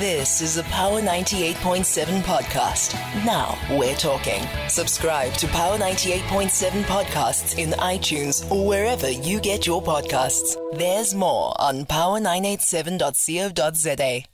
This 0.00 0.40
is 0.40 0.56
a 0.56 0.64
Power 0.64 1.00
98.7 1.00 2.22
podcast. 2.22 2.94
Now 3.24 3.56
we're 3.78 3.94
talking. 3.94 4.42
Subscribe 4.68 5.32
to 5.34 5.46
Power 5.46 5.78
98.7 5.78 6.82
podcasts 6.82 7.56
in 7.58 7.70
iTunes 7.78 8.50
or 8.50 8.66
wherever 8.66 9.08
you 9.08 9.38
get 9.38 9.68
your 9.68 9.80
podcasts. 9.80 10.56
There's 10.76 11.14
more 11.14 11.54
on 11.60 11.84
power987.co.za. 11.84 14.24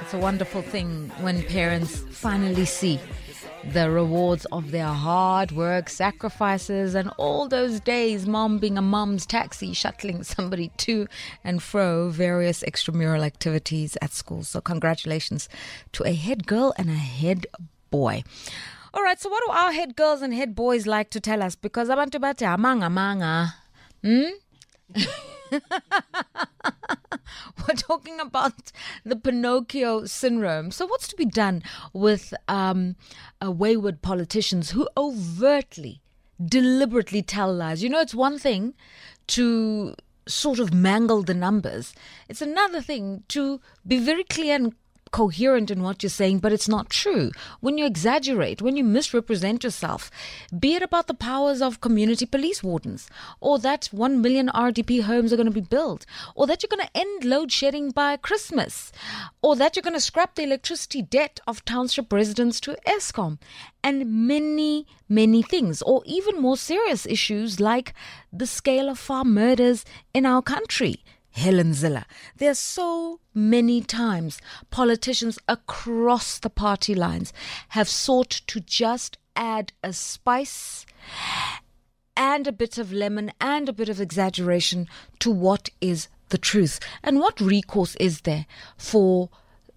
It's 0.00 0.14
a 0.14 0.18
wonderful 0.18 0.62
thing 0.62 1.10
when 1.20 1.42
parents 1.42 2.04
finally 2.12 2.64
see 2.64 3.00
the 3.64 3.90
rewards 3.90 4.44
of 4.46 4.70
their 4.70 4.86
hard 4.86 5.52
work, 5.52 5.88
sacrifices, 5.88 6.94
and 6.94 7.10
all 7.16 7.48
those 7.48 7.80
days 7.80 8.26
mom 8.26 8.58
being 8.58 8.78
a 8.78 8.82
mom's 8.82 9.26
taxi, 9.26 9.72
shuttling 9.72 10.22
somebody 10.22 10.70
to 10.78 11.06
and 11.44 11.62
fro 11.62 12.08
various 12.08 12.62
extramural 12.62 13.24
activities 13.24 13.96
at 14.00 14.12
school. 14.12 14.42
So, 14.44 14.60
congratulations 14.60 15.48
to 15.92 16.04
a 16.04 16.12
head 16.14 16.46
girl 16.46 16.72
and 16.76 16.88
a 16.88 16.94
head 16.94 17.46
boy. 17.90 18.24
All 18.94 19.02
right, 19.02 19.20
so 19.20 19.28
what 19.28 19.42
do 19.46 19.52
our 19.52 19.72
head 19.72 19.96
girls 19.96 20.22
and 20.22 20.32
head 20.32 20.54
boys 20.54 20.86
like 20.86 21.10
to 21.10 21.20
tell 21.20 21.42
us? 21.42 21.54
Because 21.54 21.90
I 21.90 21.94
want 21.94 22.12
abantu 22.12 22.20
bathi 22.20 22.46
amanga 22.46 22.90
manga. 22.90 23.54
Hmm? 24.02 24.38
Talking 27.88 28.20
about 28.20 28.72
the 29.04 29.16
Pinocchio 29.16 30.04
syndrome. 30.04 30.70
So, 30.70 30.86
what's 30.86 31.08
to 31.08 31.16
be 31.16 31.24
done 31.24 31.62
with 31.92 32.34
um, 32.48 32.96
uh, 33.44 33.52
wayward 33.52 34.02
politicians 34.02 34.70
who 34.70 34.88
overtly, 34.96 36.00
deliberately 36.44 37.22
tell 37.22 37.52
lies? 37.54 37.82
You 37.82 37.88
know, 37.88 38.00
it's 38.00 38.14
one 38.14 38.38
thing 38.38 38.74
to 39.28 39.94
sort 40.26 40.58
of 40.58 40.74
mangle 40.74 41.22
the 41.22 41.34
numbers, 41.34 41.94
it's 42.28 42.42
another 42.42 42.80
thing 42.80 43.24
to 43.28 43.60
be 43.86 43.98
very 43.98 44.24
clear 44.24 44.54
and 44.56 44.74
coherent 45.10 45.70
in 45.70 45.82
what 45.82 46.02
you're 46.02 46.10
saying, 46.10 46.38
but 46.38 46.52
it's 46.52 46.68
not 46.68 46.90
true. 46.90 47.30
When 47.60 47.78
you 47.78 47.86
exaggerate, 47.86 48.62
when 48.62 48.76
you 48.76 48.84
misrepresent 48.84 49.64
yourself, 49.64 50.10
be 50.58 50.74
it 50.74 50.82
about 50.82 51.06
the 51.06 51.14
powers 51.14 51.62
of 51.62 51.80
community 51.80 52.26
police 52.26 52.62
wardens, 52.62 53.08
or 53.40 53.58
that 53.58 53.86
1 53.92 54.20
million 54.20 54.48
RDP 54.48 55.02
homes 55.02 55.32
are 55.32 55.36
going 55.36 55.46
to 55.46 55.52
be 55.52 55.60
built, 55.60 56.06
or 56.34 56.46
that 56.46 56.62
you're 56.62 56.68
going 56.68 56.86
to 56.86 56.96
end 56.96 57.24
load 57.24 57.52
shedding 57.52 57.90
by 57.90 58.16
Christmas, 58.16 58.92
or 59.42 59.56
that 59.56 59.76
you're 59.76 59.82
going 59.82 59.94
to 59.94 60.00
scrap 60.00 60.34
the 60.34 60.42
electricity 60.42 61.02
debt 61.02 61.40
of 61.46 61.64
township 61.64 62.12
residents 62.12 62.60
to 62.60 62.76
Eskom, 62.86 63.38
and 63.82 64.26
many, 64.26 64.86
many 65.08 65.42
things, 65.42 65.82
or 65.82 66.02
even 66.04 66.40
more 66.40 66.56
serious 66.56 67.06
issues 67.06 67.60
like 67.60 67.94
the 68.32 68.46
scale 68.46 68.88
of 68.88 68.98
farm 68.98 69.32
murders 69.32 69.84
in 70.12 70.26
our 70.26 70.42
country. 70.42 71.02
Helen 71.38 71.72
Zille. 71.72 72.04
There's 72.36 72.58
so 72.58 73.20
many 73.32 73.80
times 73.80 74.38
politicians 74.70 75.38
across 75.48 76.38
the 76.38 76.50
party 76.50 76.94
lines 76.94 77.32
have 77.68 77.88
sought 77.88 78.30
to 78.48 78.60
just 78.60 79.16
add 79.36 79.72
a 79.82 79.92
spice 79.92 80.84
and 82.16 82.46
a 82.46 82.52
bit 82.52 82.76
of 82.76 82.92
lemon 82.92 83.32
and 83.40 83.68
a 83.68 83.72
bit 83.72 83.88
of 83.88 84.00
exaggeration 84.00 84.88
to 85.20 85.30
what 85.30 85.70
is 85.80 86.08
the 86.28 86.38
truth. 86.38 86.80
And 87.02 87.20
what 87.20 87.40
recourse 87.40 87.94
is 87.96 88.22
there 88.22 88.46
for 88.76 89.30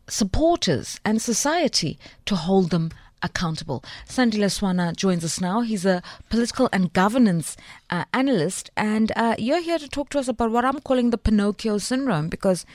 supporters 0.08 1.00
and 1.06 1.22
society 1.22 2.00
to 2.26 2.36
hold 2.36 2.72
them 2.72 2.92
accountable. 3.24 3.84
Sandile 4.08 4.50
Swana 4.50 4.96
joins 4.96 5.24
us 5.24 5.40
now. 5.42 5.62
He's 5.62 5.86
a 5.86 6.02
political 6.30 6.70
and 6.72 6.92
governance 6.94 7.58
uh, 7.90 8.06
analyst, 8.14 8.70
and 8.76 9.12
uh, 9.16 9.36
you're 9.38 9.62
here 9.62 9.80
to 9.80 9.88
talk 9.88 10.10
to 10.10 10.20
us 10.20 10.28
about 10.28 10.52
what 10.52 10.66
I'm 10.66 10.80
calling 10.80 11.10
the 11.10 11.18
Pinocchio 11.18 11.78
syndrome 11.78 12.30
because, 12.30 12.66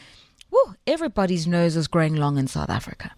whew, 0.50 0.74
everybody's 0.86 1.46
nose 1.46 1.76
is 1.76 1.88
growing 1.88 2.16
long 2.16 2.38
in 2.38 2.46
South 2.46 2.70
Africa. 2.70 3.12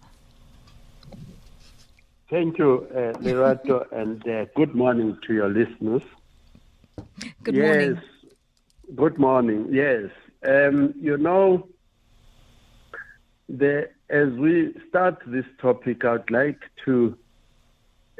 Thank 2.29 2.59
you, 2.59 2.87
uh, 2.91 3.17
Lerato, 3.19 3.85
and 3.91 4.25
uh, 4.27 4.45
good 4.55 4.75
morning 4.75 5.17
to 5.25 5.33
your 5.33 5.49
listeners. 5.49 6.03
Good 7.43 7.55
yes, 7.55 7.65
morning. 7.65 8.01
Good 8.95 9.17
morning. 9.17 9.67
Yes. 9.71 10.09
Um, 10.47 10.93
you 10.99 11.17
know, 11.17 11.67
the, 13.49 13.89
as 14.09 14.29
we 14.33 14.73
start 14.87 15.21
this 15.25 15.45
topic, 15.59 16.05
I'd 16.05 16.29
like 16.29 16.61
to 16.85 17.17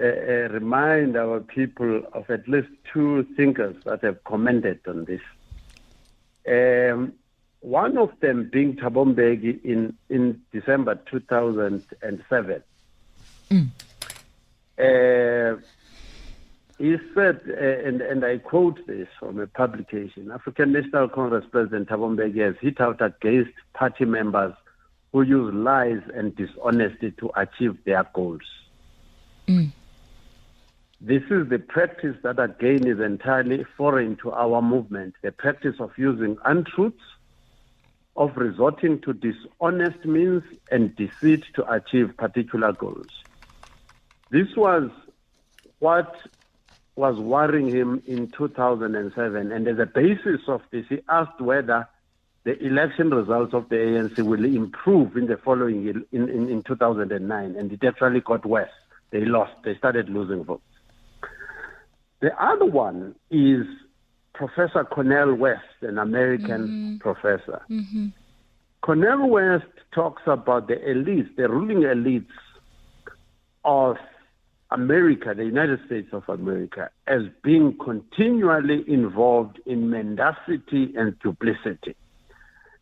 uh, 0.01 0.05
uh, 0.05 0.09
remind 0.49 1.15
our 1.15 1.39
people 1.39 2.01
of 2.13 2.29
at 2.29 2.47
least 2.47 2.69
two 2.91 3.25
thinkers 3.37 3.75
that 3.85 4.03
have 4.03 4.23
commented 4.23 4.79
on 4.87 5.05
this. 5.05 5.21
Um, 6.47 7.13
one 7.61 7.97
of 7.97 8.11
them 8.21 8.49
being 8.51 8.75
Thabo 8.77 9.13
Mbeki 9.13 9.63
in, 9.63 9.95
in 10.09 10.41
December 10.51 10.99
2007. 11.11 12.63
Uh, 14.79 15.59
he 16.77 16.95
said, 17.13 17.41
uh, 17.49 17.87
and, 17.87 18.01
and 18.01 18.23
I 18.23 18.37
quote 18.37 18.79
this 18.87 19.09
from 19.19 19.39
a 19.39 19.47
publication 19.47 20.31
African 20.31 20.71
National 20.71 21.09
Congress 21.09 21.43
President 21.51 21.89
Thabo 21.89 22.15
Mbeki 22.15 22.39
has 22.45 22.55
hit 22.61 22.79
out 22.79 23.01
against 23.01 23.51
party 23.73 24.05
members 24.05 24.53
who 25.11 25.23
use 25.23 25.53
lies 25.53 26.01
and 26.13 26.35
dishonesty 26.35 27.11
to 27.11 27.31
achieve 27.35 27.77
their 27.85 28.09
goals. 28.13 28.41
Mm. 29.47 29.71
This 31.01 31.23
is 31.29 31.47
the 31.49 31.59
practice 31.59 32.15
that 32.23 32.39
again 32.39 32.85
is 32.85 32.99
entirely 32.99 33.65
foreign 33.77 34.17
to 34.17 34.31
our 34.31 34.61
movement 34.61 35.15
the 35.21 35.31
practice 35.31 35.75
of 35.79 35.91
using 35.97 36.37
untruths, 36.45 36.97
of 38.15 38.35
resorting 38.35 38.99
to 39.01 39.13
dishonest 39.13 40.03
means 40.05 40.43
and 40.71 40.93
deceit 40.95 41.45
to 41.55 41.71
achieve 41.71 42.15
particular 42.17 42.73
goals. 42.73 43.07
This 44.29 44.47
was 44.57 44.91
what 45.79 46.13
was 46.97 47.17
worrying 47.17 47.69
him 47.69 48.03
in 48.05 48.27
2007, 48.31 49.51
and 49.53 49.67
as 49.69 49.79
a 49.79 49.85
basis 49.85 50.41
of 50.49 50.61
this, 50.69 50.85
he 50.89 50.99
asked 51.07 51.39
whether 51.39 51.87
the 52.43 52.57
election 52.65 53.09
results 53.09 53.53
of 53.53 53.69
the 53.69 53.75
ANC 53.75 54.19
will 54.19 54.45
improve 54.45 55.17
in 55.17 55.27
the 55.27 55.37
following 55.37 55.83
year, 55.83 56.01
in, 56.11 56.29
in, 56.29 56.49
in 56.49 56.63
2009, 56.63 57.55
and 57.55 57.71
it 57.71 57.83
actually 57.83 58.21
got 58.21 58.45
worse. 58.45 58.69
They 59.11 59.25
lost, 59.25 59.53
they 59.63 59.75
started 59.75 60.09
losing 60.09 60.43
votes. 60.43 60.63
The 62.21 62.31
other 62.41 62.65
one 62.65 63.15
is 63.29 63.65
Professor 64.33 64.83
Cornel 64.83 65.35
West, 65.35 65.63
an 65.81 65.97
American 65.97 66.67
mm-hmm. 66.67 66.97
professor. 66.97 67.61
Mm-hmm. 67.69 68.07
Cornel 68.81 69.29
West 69.29 69.65
talks 69.93 70.23
about 70.25 70.67
the 70.67 70.75
elites, 70.75 71.35
the 71.35 71.49
ruling 71.49 71.81
elites 71.81 72.25
of 73.65 73.97
America, 74.71 75.33
the 75.35 75.45
United 75.45 75.79
States 75.85 76.09
of 76.13 76.23
America, 76.29 76.89
as 77.07 77.23
being 77.43 77.77
continually 77.77 78.83
involved 78.87 79.59
in 79.65 79.89
mendacity 79.89 80.93
and 80.95 81.17
duplicity. 81.19 81.95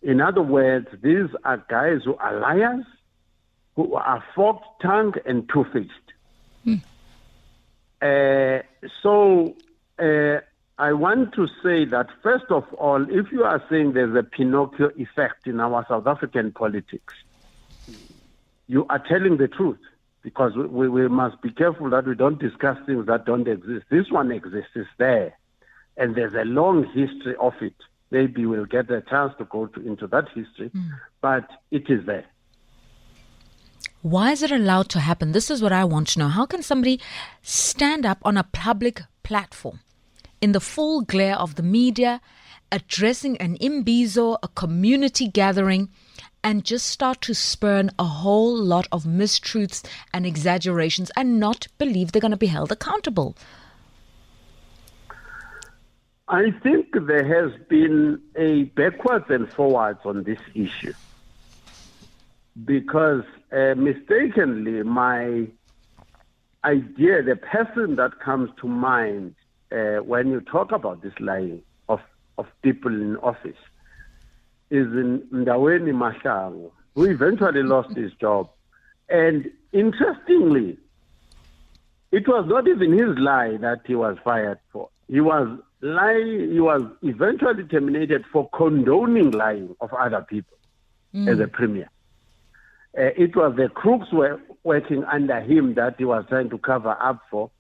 In 0.01 0.21
other 0.21 0.41
words, 0.41 0.87
these 1.01 1.29
are 1.43 1.63
guys 1.69 2.01
who 2.05 2.15
are 2.15 2.39
liars, 2.39 2.85
who 3.75 3.95
are 3.95 4.23
forked 4.35 4.65
tongued 4.81 5.19
and 5.25 5.49
two 5.49 5.65
faced. 5.73 5.91
Uh, 8.01 8.61
so 9.01 9.55
uh, 9.99 10.39
I 10.77 10.93
want 10.93 11.33
to 11.33 11.47
say 11.63 11.85
that, 11.85 12.07
first 12.21 12.45
of 12.49 12.71
all, 12.75 13.03
if 13.09 13.31
you 13.31 13.43
are 13.43 13.63
saying 13.69 13.93
there's 13.93 14.15
a 14.15 14.23
Pinocchio 14.23 14.91
effect 14.95 15.47
in 15.47 15.59
our 15.59 15.85
South 15.89 16.05
African 16.05 16.51
politics, 16.51 17.13
you 18.67 18.85
are 18.89 18.99
telling 18.99 19.37
the 19.37 19.47
truth 19.47 19.79
because 20.21 20.55
we, 20.55 20.65
we, 20.65 20.89
we 20.89 21.07
must 21.07 21.41
be 21.41 21.49
careful 21.49 21.89
that 21.89 22.05
we 22.05 22.13
don't 22.13 22.39
discuss 22.39 22.77
things 22.85 23.07
that 23.07 23.25
don't 23.25 23.47
exist. 23.47 23.85
This 23.89 24.11
one 24.11 24.31
exists, 24.31 24.71
it's 24.75 24.89
there, 24.97 25.35
and 25.95 26.15
there's 26.15 26.35
a 26.35 26.45
long 26.45 26.83
history 26.83 27.35
of 27.39 27.53
it. 27.61 27.75
Maybe 28.12 28.45
we'll 28.45 28.66
get 28.66 28.90
a 28.90 29.01
chance 29.01 29.34
to 29.38 29.45
go 29.45 29.68
to, 29.68 29.85
into 29.85 30.07
that 30.07 30.25
history, 30.34 30.69
hmm. 30.69 30.89
but 31.21 31.48
it 31.71 31.89
is 31.89 32.06
there. 32.06 32.25
Why 34.01 34.31
is 34.31 34.44
it 34.44 34.51
allowed 34.51 34.89
to 34.89 35.00
happen? 35.00 35.31
This 35.31 35.50
is 35.50 35.62
what 35.62 35.74
I 35.74 35.83
want 35.83 36.07
to 36.09 36.19
know. 36.19 36.27
How 36.30 36.45
can 36.45 36.63
somebody 36.63 37.01
stand 37.42 38.06
up 38.06 38.19
on 38.24 38.38
a 38.38 38.44
public 38.44 39.01
platform 39.24 39.81
in 40.39 40.51
the 40.51 40.59
full 40.59 41.01
glare 41.01 41.36
of 41.36 41.56
the 41.56 41.63
media, 41.63 42.21
addressing 42.71 43.38
an 43.38 43.57
imbizo, 43.57 44.38
a 44.44 44.48
community 44.50 45.27
gathering, 45.27 45.89
and 46.44 46.63
just 46.63 46.86
start 46.86 47.21
to 47.21 47.33
spurn 47.33 47.89
a 48.00 48.06
whole 48.06 48.56
lot 48.56 48.88
of 48.92 49.03
mistruths 49.03 49.83
and 50.13 50.25
exaggerations 50.25 51.12
and 51.18 51.39
not 51.39 51.68
believe 51.77 52.12
they're 52.12 52.21
going 52.21 52.31
to 52.31 52.38
be 52.38 52.48
held 52.48 52.71
accountable? 52.71 53.36
I 56.29 56.51
think 56.51 56.88
there 56.94 57.25
has 57.25 57.57
been 57.69 58.21
a 58.35 58.63
backwards 58.63 59.25
and 59.29 59.50
forwards 59.50 60.00
on 60.03 60.24
this 60.24 60.39
issue 60.53 60.94
because 62.65 63.24
uh, 63.51 63.75
mistakenly 63.75 64.83
my 64.83 65.47
idea, 66.65 67.24
the 67.24 67.38
person 67.38 67.95
that 67.95 68.19
comes 68.19 68.50
to 68.59 68.68
mind 68.68 69.35
uh, 69.71 69.97
when 69.97 70.29
you 70.29 70.41
talk 70.41 70.74
about 70.74 71.01
this 71.01 71.13
lying 71.19 71.62
of, 71.88 72.01
of 72.38 72.47
people 72.62 72.94
in 72.94 73.15
office 73.18 73.57
is 74.69 74.88
in 74.88 75.21
Ndaweni 75.31 76.71
who 76.95 77.06
eventually 77.06 77.63
lost 77.63 77.95
his 77.95 78.12
job. 78.13 78.50
And 79.07 79.50
interestingly, 79.71 80.77
it 82.12 82.27
was 82.27 82.45
not 82.47 82.68
even 82.68 82.91
his 82.91 83.18
lie 83.18 83.56
that 83.57 83.81
he 83.85 83.95
was 83.95 84.18
fired 84.25 84.59
for. 84.74 84.89
He 85.07 85.21
was 85.21 85.57
lying, 85.81 86.51
he 86.51 86.59
was 86.59 86.81
eventually 87.01 87.63
terminated 87.65 88.25
for 88.31 88.50
condoning 88.50 89.31
lying 89.31 89.75
of 89.79 89.94
other 89.94 90.25
people 90.27 90.57
mm. 91.13 91.31
as 91.31 91.39
a 91.39 91.47
premier. 91.47 91.89
Uh, 92.97 93.12
it 93.15 93.35
was 93.35 93.56
the 93.56 93.69
crooks 93.69 94.12
were 94.12 94.39
working 94.63 95.03
under 95.06 95.39
him 95.39 95.75
that 95.75 95.95
he 95.97 96.06
was 96.06 96.25
trying 96.29 96.50
to 96.50 96.57
cover 96.57 96.97
up 97.00 97.21
for 97.29 97.51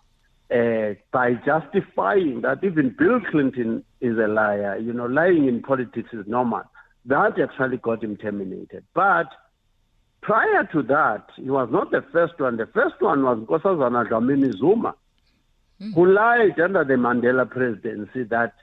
uh, 0.51 0.93
by 1.11 1.33
justifying 1.33 2.41
that 2.41 2.63
even 2.63 2.95
Bill 2.97 3.19
Clinton 3.19 3.83
is 4.01 4.17
a 4.17 4.27
liar. 4.27 4.77
You 4.77 4.93
know, 4.93 5.05
lying 5.05 5.47
in 5.47 5.61
politics 5.61 6.09
is 6.13 6.25
normal. 6.27 6.63
That 7.05 7.39
actually 7.39 7.77
got 7.77 8.03
him 8.03 8.17
terminated. 8.17 8.83
But 8.93 9.27
prior 10.21 10.63
to 10.71 10.81
that, 10.83 11.29
he 11.35 11.49
was 11.49 11.69
not 11.71 11.91
the 11.91 12.03
first 12.11 12.39
one. 12.39 12.57
The 12.57 12.67
first 12.67 12.95
one 12.99 13.23
was 13.23 13.37
Nkosazana 13.39 14.09
Dlamini 14.09 14.57
Zuma, 14.57 14.95
mm. 15.81 15.93
who 15.93 16.11
lied 16.11 16.59
under 16.59 16.83
the 16.83 16.95
Mandela 16.95 17.49
presidency 17.49 18.23
that 18.23 18.53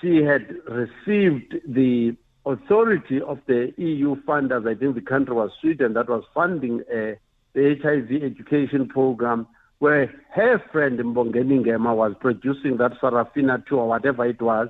she 0.00 0.22
had 0.22 0.54
received 0.68 1.54
the 1.66 2.16
authority 2.44 3.20
of 3.20 3.38
the 3.46 3.72
EU 3.76 4.16
funders, 4.22 4.68
I 4.68 4.78
think 4.78 4.94
the 4.94 5.00
country 5.00 5.34
was 5.34 5.50
Sweden, 5.60 5.94
that 5.94 6.08
was 6.08 6.24
funding 6.34 6.80
uh, 6.80 7.14
the 7.54 7.76
HIV 7.82 8.22
education 8.22 8.88
program, 8.88 9.46
where 9.78 10.12
her 10.30 10.62
friend 10.70 10.98
Mbongeni 10.98 11.64
was 11.96 12.14
producing 12.20 12.76
that 12.78 12.92
Sarafina 13.00 13.64
2 13.66 13.78
or 13.78 13.88
whatever 13.88 14.24
it 14.26 14.40
was. 14.40 14.68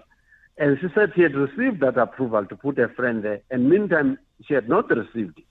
And 0.59 0.79
she 0.81 0.89
said 0.95 1.13
she 1.15 1.23
had 1.23 1.35
received 1.35 1.81
that 1.81 1.97
approval 1.97 2.45
to 2.47 2.57
put 2.57 2.79
a 2.79 2.89
friend 2.89 3.25
there. 3.25 3.41
And 3.51 3.71
meantime, 3.71 4.19
she 4.47 4.55
had 4.55 4.69
not 4.69 4.91
received 4.91 5.39
it. 5.39 5.45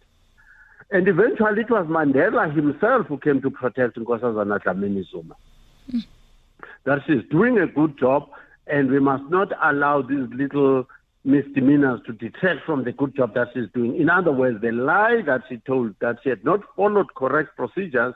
And 0.92 1.08
eventually, 1.08 1.62
it 1.62 1.70
was 1.70 1.88
Mandela 1.88 2.54
himself 2.54 3.08
who 3.08 3.18
came 3.18 3.42
to 3.42 3.50
protect 3.50 3.98
Nkosazana 3.98 4.62
Dlamini 4.62 5.10
Zuma. 5.10 5.36
Mm. 5.94 6.06
That 6.86 7.00
she's 7.06 7.24
doing 7.30 7.58
a 7.60 7.68
good 7.68 7.98
job, 7.98 8.30
and 8.68 8.90
we 8.90 9.00
must 9.00 9.30
not 9.30 9.52
allow 9.62 10.02
these 10.02 10.28
little 10.34 10.88
misdemeanors 11.24 12.02
to 12.08 12.14
detract 12.14 12.66
from 12.66 12.84
the 12.84 12.92
good 12.92 13.16
job 13.16 13.34
that 13.36 13.50
she's 13.54 13.70
doing. 13.74 13.96
In 13.96 14.10
other 14.10 14.32
words, 14.32 14.62
the 14.62 14.72
lie 14.72 15.22
that 15.26 15.44
she 15.48 15.58
told 15.58 15.96
that 16.00 16.18
she 16.24 16.30
had 16.30 16.44
not 16.44 16.62
followed 16.76 17.14
correct 17.16 17.56
procedures 17.56 18.16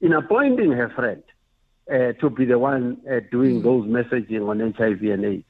in 0.00 0.12
appointing 0.12 0.70
her 0.72 0.88
friend 0.90 1.22
uh, 1.90 2.12
to 2.20 2.30
be 2.30 2.44
the 2.44 2.58
one 2.58 2.98
uh, 3.10 3.20
doing 3.30 3.60
mm. 3.60 3.64
those 3.64 3.86
messaging 3.86 4.48
on 4.48 4.60
HIV 4.72 5.02
and 5.02 5.24
AIDS. 5.24 5.44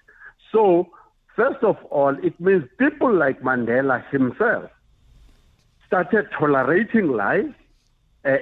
So, 0.50 0.88
first 1.36 1.62
of 1.62 1.76
all, 1.90 2.16
it 2.22 2.38
means 2.40 2.64
people 2.78 3.12
like 3.12 3.42
Mandela 3.42 4.08
himself 4.10 4.70
started 5.86 6.28
tolerating 6.38 7.08
lies 7.08 7.52
uh, 8.24 8.38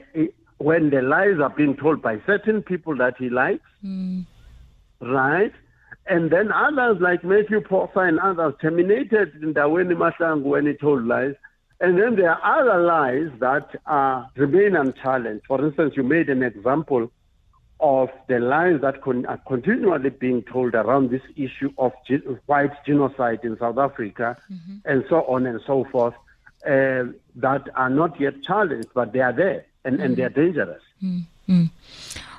when 0.62 0.90
the 0.90 1.02
lies 1.02 1.40
are 1.40 1.50
being 1.50 1.76
told 1.76 2.00
by 2.00 2.20
certain 2.24 2.62
people 2.62 2.96
that 2.96 3.16
he 3.18 3.28
likes, 3.28 3.68
mm. 3.84 4.24
right? 5.00 5.52
And 6.06 6.30
then 6.30 6.50
others 6.52 6.98
like 7.00 7.24
Mathews 7.24 7.64
Phosa 7.68 8.00
and 8.00 8.20
others 8.20 8.54
terminated 8.60 9.34
in 9.40 9.52
the 9.52 9.60
Ndaweni 9.60 9.94
Mahlangu 9.94 10.42
when 10.42 10.66
he 10.66 10.74
told 10.74 11.04
lies. 11.06 11.34
And 11.80 11.98
then 11.98 12.14
there 12.16 12.30
are 12.30 12.60
other 12.60 12.82
lies 12.82 13.30
that 13.40 13.68
uh, 13.86 14.24
remain 14.36 14.76
unchallenged. 14.76 15.44
For 15.46 15.64
instance, 15.64 15.94
you 15.96 16.04
made 16.04 16.28
an 16.28 16.42
example 16.42 17.10
of 17.80 18.08
the 18.28 18.38
lies 18.38 18.80
that 18.82 19.02
con- 19.02 19.26
are 19.26 19.40
continually 19.48 20.10
being 20.10 20.42
told 20.42 20.74
around 20.74 21.10
this 21.10 21.22
issue 21.34 21.72
of 21.78 21.92
ge- 22.08 22.22
white 22.46 22.72
genocide 22.86 23.40
in 23.42 23.58
South 23.58 23.78
Africa 23.78 24.36
mm-hmm. 24.52 24.76
and 24.84 25.04
so 25.08 25.22
on 25.22 25.46
and 25.46 25.60
so 25.66 25.84
forth 25.90 26.14
uh, 26.64 27.10
that 27.34 27.68
are 27.74 27.90
not 27.90 28.20
yet 28.20 28.34
challenged, 28.44 28.88
but 28.94 29.12
they 29.12 29.18
are 29.18 29.32
there 29.32 29.66
and, 29.84 30.00
and 30.00 30.16
they 30.16 30.22
are 30.22 30.28
dangerous. 30.28 30.82
Mm-hmm. 31.02 31.64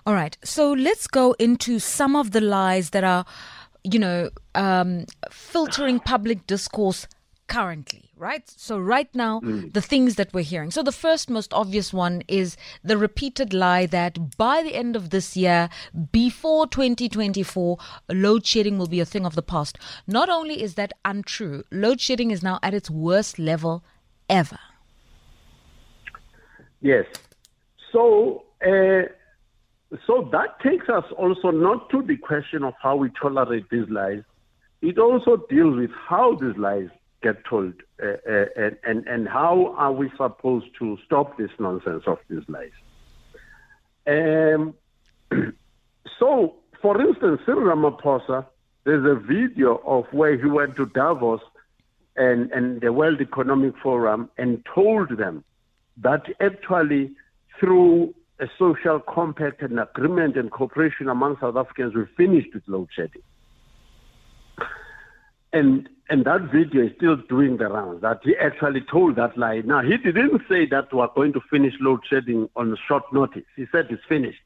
All 0.06 0.13
right. 0.13 0.38
So 0.44 0.74
let's 0.74 1.07
go 1.07 1.34
into 1.34 1.80
some 1.80 2.16
of 2.16 2.31
the 2.31 2.42
lies 2.42 2.92
that 2.92 3.04
are, 3.04 3.25
you 3.84 4.00
know, 4.00 4.30
um, 4.56 5.06
filtering 5.30 6.00
public 6.00 6.45
discourse 6.48 7.07
currently, 7.48 8.10
right? 8.18 8.50
So, 8.50 8.80
right 8.80 9.13
now, 9.13 9.40
mm. 9.42 9.72
the 9.74 9.81
things 9.81 10.16
that 10.16 10.34
we're 10.34 10.44
hearing. 10.44 10.72
So, 10.72 10.81
the 10.81 10.92
first 10.92 11.30
most 11.30 11.54
obvious 11.54 11.94
one 11.94 12.24
is 12.28 12.57
the 12.84 12.98
repeated 12.98 13.54
lie 13.54 13.86
that 13.88 14.38
by 14.38 14.63
the 14.63 14.75
end 14.75 14.96
of 14.96 15.10
this 15.10 15.36
year, 15.36 15.69
before 16.12 16.68
2024, 16.68 17.78
load 18.10 18.46
shedding 18.46 18.78
will 18.78 18.88
be 18.88 19.00
a 19.00 19.06
thing 19.06 19.25
of 19.25 19.36
the 19.36 19.42
past. 19.42 19.78
Not 20.07 20.30
only 20.30 20.62
is 20.62 20.75
that 20.75 20.94
untrue, 21.06 21.63
load 21.72 22.01
shedding 22.01 22.31
is 22.31 22.42
now 22.42 22.60
at 22.63 22.74
its 22.74 22.89
worst 22.89 23.38
level 23.38 23.84
ever. 24.30 24.60
Yes. 26.81 27.06
So, 27.94 28.44
uh, 28.66 29.04
so 30.07 30.28
that 30.31 30.60
takes 30.62 30.90
us 30.90 31.06
also 31.16 31.51
not 31.51 31.90
to 31.92 32.01
the 32.01 32.18
question 32.18 32.63
of 32.63 32.74
how 32.81 32.95
we 32.95 33.10
tolerate 33.22 33.69
these 33.69 33.88
lies. 33.88 34.24
It 34.81 34.98
also 34.98 35.38
deals 35.50 35.78
with 35.78 35.92
how 35.92 36.36
these 36.36 36.57
lies 36.57 36.90
get 37.22 37.45
told 37.45 37.74
uh, 38.01 38.07
uh, 38.30 38.45
and, 38.84 39.07
and, 39.07 39.30
how 39.30 39.74
are 39.78 39.94
we 39.94 40.12
supposed 40.18 40.66
to 40.78 40.98
stop 41.06 41.38
this 41.38 41.51
nonsense 41.57 42.04
of 42.06 42.18
these 42.30 42.44
lies. 42.50 42.74
Um, 44.06 44.74
so, 46.19 46.56
for 46.81 47.00
instance, 47.00 47.39
Cyril 47.46 47.74
Ramaphosa, 47.74 48.46
there's 48.84 49.06
a 49.06 49.18
video 49.18 49.78
of 49.86 50.06
where 50.12 50.38
he 50.38 50.48
went 50.48 50.75
to 50.75 50.86
Davos 50.88 51.39
and, 52.18 52.51
and 52.51 52.81
the 52.81 52.92
World 52.92 53.22
Economic 53.22 53.78
Forum 53.81 54.30
and 54.38 54.62
told 54.75 55.18
them 55.18 55.46
that 55.96 56.25
actually 56.42 57.12
through 57.59 58.13
a 58.39 58.47
social 58.57 59.00
compact 59.00 59.61
and 59.61 59.79
agreement 59.79 60.38
and 60.38 60.51
cooperation 60.51 61.09
among 61.09 61.38
South 61.39 61.55
Africans, 61.55 61.94
we 61.94 62.05
finished 62.17 62.53
with 62.53 62.63
load 62.67 62.89
shedding. 62.95 63.21
And 65.51 65.88
and 66.09 66.25
that 66.25 66.51
video 66.51 66.83
is 66.83 66.91
still 66.97 67.15
doing 67.15 67.57
the 67.57 67.67
rounds. 67.67 68.01
That 68.01 68.19
he 68.23 68.35
actually 68.35 68.81
told 68.81 69.15
that 69.15 69.38
lie. 69.38 69.61
Now 69.65 69.81
he 69.81 69.97
didn't 69.97 70.41
say 70.50 70.65
that 70.67 70.94
we 70.94 71.00
are 71.00 71.11
going 71.15 71.33
to 71.33 71.41
finish 71.50 71.73
load 71.79 72.01
shedding 72.09 72.50
on 72.55 72.75
short 72.88 73.03
notice. 73.13 73.44
He 73.55 73.65
said 73.71 73.88
it's 73.89 74.03
finished. 74.09 74.41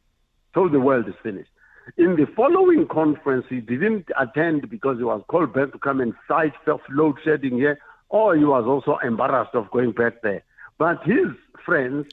Told 0.54 0.74
the 0.74 0.80
world 0.80 1.06
it's 1.07 1.18
finished. 1.24 1.50
In 1.95 2.18
the 2.18 2.27
following 2.36 2.86
conference, 2.88 3.45
he 3.50 3.62
didn't 3.62 4.07
attend 4.19 4.69
because 4.69 4.98
he 4.98 5.04
was 5.04 5.24
called 5.30 5.54
back 5.54 5.71
to 5.71 5.80
come 5.80 6.01
and 6.01 6.13
fight 6.27 6.54
self 6.65 6.81
load 6.89 7.15
shedding 7.24 7.56
here, 7.56 7.80
or 8.09 8.36
he 8.36 8.44
was 8.44 8.65
also 8.65 8.98
embarrassed 9.06 9.56
of 9.56 9.71
going 9.71 9.94
back 9.94 10.21
there. 10.21 10.44
But 10.78 11.02
his 11.04 11.28
friends 11.66 12.06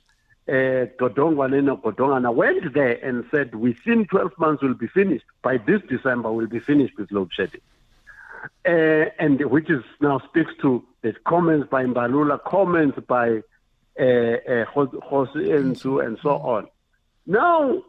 uh, 0.47 0.87
Godongwana 0.99 1.81
Godongwana 1.81 2.35
went 2.35 2.75
there 2.75 3.03
and 3.05 3.25
said, 3.31 3.55
within 3.55 4.07
12 4.07 4.33
months 4.39 4.63
we'll 4.63 4.75
be 4.75 4.89
finished. 4.89 5.25
By 5.43 5.57
this 5.57 5.81
December, 5.89 6.31
we'll 6.31 6.47
be 6.47 6.61
finished 6.61 6.99
with 6.99 7.11
load 7.11 7.31
shedding. 7.33 7.61
Uh, 8.67 9.11
and 9.19 9.43
which 9.47 9.71
is 9.71 9.83
now 10.01 10.19
speaks 10.29 10.53
to 10.61 10.85
the 11.03 11.15
comments 11.27 11.69
by 11.71 11.85
Mbalula, 11.85 12.43
comments 12.45 12.99
by 13.07 13.43
uh, 13.99 14.03
uh, 14.03 14.65
Ensu, 14.75 16.05
and 16.05 16.19
so 16.23 16.31
on. 16.31 16.69
Now, 17.27 17.83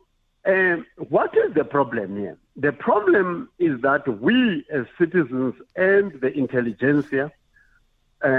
uh, 0.46 0.78
what 1.10 1.36
is 1.36 1.54
the 1.56 1.66
problem 1.66 2.18
here? 2.18 2.38
The 2.56 2.72
problem 2.72 3.50
is 3.60 3.82
that 3.82 4.08
we 4.22 4.66
as 4.72 4.86
citizens 4.98 5.56
and 5.76 6.14
the 6.22 6.32
intelligentsia 6.32 7.32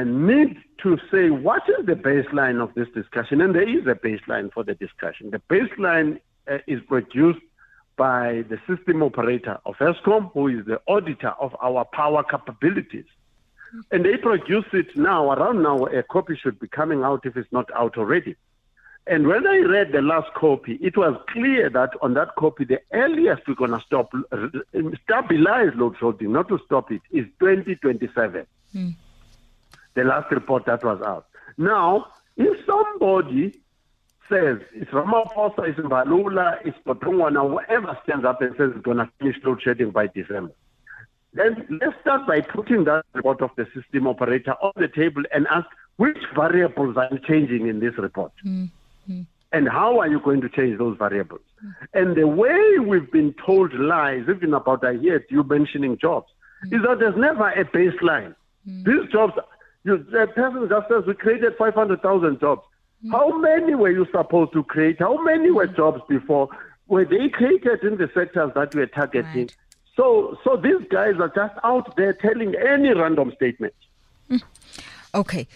need 0.05 0.57
to 0.83 0.99
say 1.11 1.31
what 1.31 1.63
is 1.69 1.87
the 1.87 1.95
baseline 1.95 2.63
of 2.63 2.75
this 2.75 2.89
discussion, 2.95 3.41
and 3.41 3.55
there 3.55 3.69
is 3.69 3.87
a 3.87 3.95
baseline 3.95 4.53
for 4.53 4.65
the 4.65 4.75
discussion. 4.75 5.31
The 5.31 5.43
baseline 5.49 6.21
uh, 6.51 6.59
is 6.67 6.81
produced 6.89 7.41
by 7.97 8.45
the 8.49 8.59
system 8.67 9.03
operator 9.03 9.59
of 9.65 9.77
Eskom, 9.77 10.31
who 10.33 10.49
is 10.49 10.67
the 10.67 10.81
auditor 10.87 11.33
of 11.41 11.57
our 11.63 11.85
power 11.85 12.23
capabilities. 12.23 13.07
And 13.91 14.05
they 14.05 14.17
produce 14.17 14.67
it 14.73 14.97
now, 14.97 15.33
around 15.33 15.63
now, 15.63 15.87
a 15.87 16.03
copy 16.03 16.37
should 16.37 16.59
be 16.59 16.69
coming 16.69 17.03
out 17.03 17.27
if 17.27 17.37
it's 17.37 17.51
not 17.53 17.69
out 17.75 17.99
already. 17.99 18.37
And 19.07 19.27
when 19.27 19.47
I 19.47 19.59
read 19.59 19.93
the 19.93 20.03
last 20.03 20.33
copy, 20.35 20.75
it 20.83 20.97
was 20.97 21.17
clear 21.29 21.71
that 21.71 21.91
on 22.03 22.15
that 22.15 22.35
copy, 22.37 22.65
the 22.65 22.81
earliest 22.93 23.43
we're 23.47 23.55
going 23.55 23.71
to 23.71 23.81
stop, 23.81 24.13
uh, 24.33 24.49
stabilize 25.05 25.73
load 25.75 25.97
shedding, 26.01 26.33
not 26.33 26.49
to 26.49 26.59
stop 26.65 26.91
it, 26.91 27.03
is 27.13 27.27
2027. 27.39 28.47
Mm 28.75 28.95
the 29.97 30.05
last 30.05 30.31
report 30.31 30.67
that 30.67 30.85
was 30.85 31.03
out. 31.03 31.27
Now, 31.59 32.07
if 32.37 32.65
somebody 32.67 33.61
says 34.29 34.59
it's 34.75 34.91
Ramaphosa, 34.91 35.69
it's 35.69 35.79
Mbalula, 35.79 36.59
it's 36.65 36.77
Godongwana, 36.87 37.49
whoever 37.49 37.99
stands 38.05 38.25
up 38.25 38.43
and 38.43 38.55
says 38.57 38.71
it's 38.75 38.85
going 38.85 38.99
to 38.99 39.11
finish 39.19 39.37
load 39.43 39.63
shedding 39.63 39.91
by 39.91 40.07
December, 40.09 40.53
then 41.33 41.67
let's 41.81 41.99
start 42.01 42.27
by 42.27 42.41
putting 42.41 42.85
that 42.85 43.05
report 43.15 43.41
of 43.43 43.51
the 43.57 43.67
system 43.75 44.07
operator 44.07 44.53
on 44.63 44.73
the 44.77 44.89
table 44.89 45.23
and 45.33 45.47
ask 45.49 45.67
which 45.97 46.19
variables 46.35 46.97
are 46.97 47.11
changing 47.27 47.69
in 47.69 47.81
this 47.81 47.97
report? 47.97 48.33
Mm-hmm. 48.45 49.23
And 49.53 49.69
how 49.69 50.01
are 50.01 50.09
you 50.09 50.21
going 50.21 50.43
to 50.43 50.49
change 50.49 50.77
those 50.79 50.99
variables? 50.99 51.41
Mm-hmm. 51.65 51.99
And 51.99 52.17
the 52.17 52.27
way 52.27 52.79
we've 52.79 53.11
been 53.11 53.35
told 53.45 53.73
lies, 53.73 54.25
even 54.29 54.53
about 54.53 54.85
I 54.85 54.95
hear 54.95 55.25
you 55.31 55.43
mentioning 55.43 55.97
jobs, 55.97 56.29
mm-hmm. 56.67 56.77
is 56.77 56.83
that 56.83 56.99
there's 56.99 57.17
never 57.17 57.49
a 57.49 57.65
baseline. 57.65 58.35
Mm. 58.69 58.85
These 58.85 59.13
jobs 59.13 59.35
You, 59.87 59.99
the 59.99 60.27
person 60.35 60.69
just 60.69 60.89
says 60.89 61.05
we 61.07 61.15
created 61.15 61.53
500,000 61.57 62.41
jobs. 62.41 62.63
Mm. 63.05 63.13
How 63.13 63.39
many 63.39 63.77
were 63.77 63.93
you 63.93 64.05
supposed 64.11 64.53
to 64.55 64.65
create? 64.65 64.99
How 64.99 65.23
many 65.23 65.53
were 65.53 65.69
jobs 65.69 66.01
before? 66.09 66.49
Were 66.89 67.05
they 67.05 67.29
created 67.29 67.85
in 67.85 67.97
the 67.97 68.11
sectors 68.13 68.51
that 68.57 68.75
we 68.75 68.83
are 68.83 68.89
targeting? 68.89 69.43
Right. 69.43 69.57
So, 69.97 70.37
so 70.43 70.57
these 70.57 70.87
guys 70.91 71.15
are 71.21 71.33
just 71.33 71.55
out 71.63 71.95
there 71.97 72.13
telling 72.15 72.57
any 72.57 72.93
random 72.95 73.33
statement. 73.37 73.75
Mm. 74.29 74.43
Okay. 75.15 75.47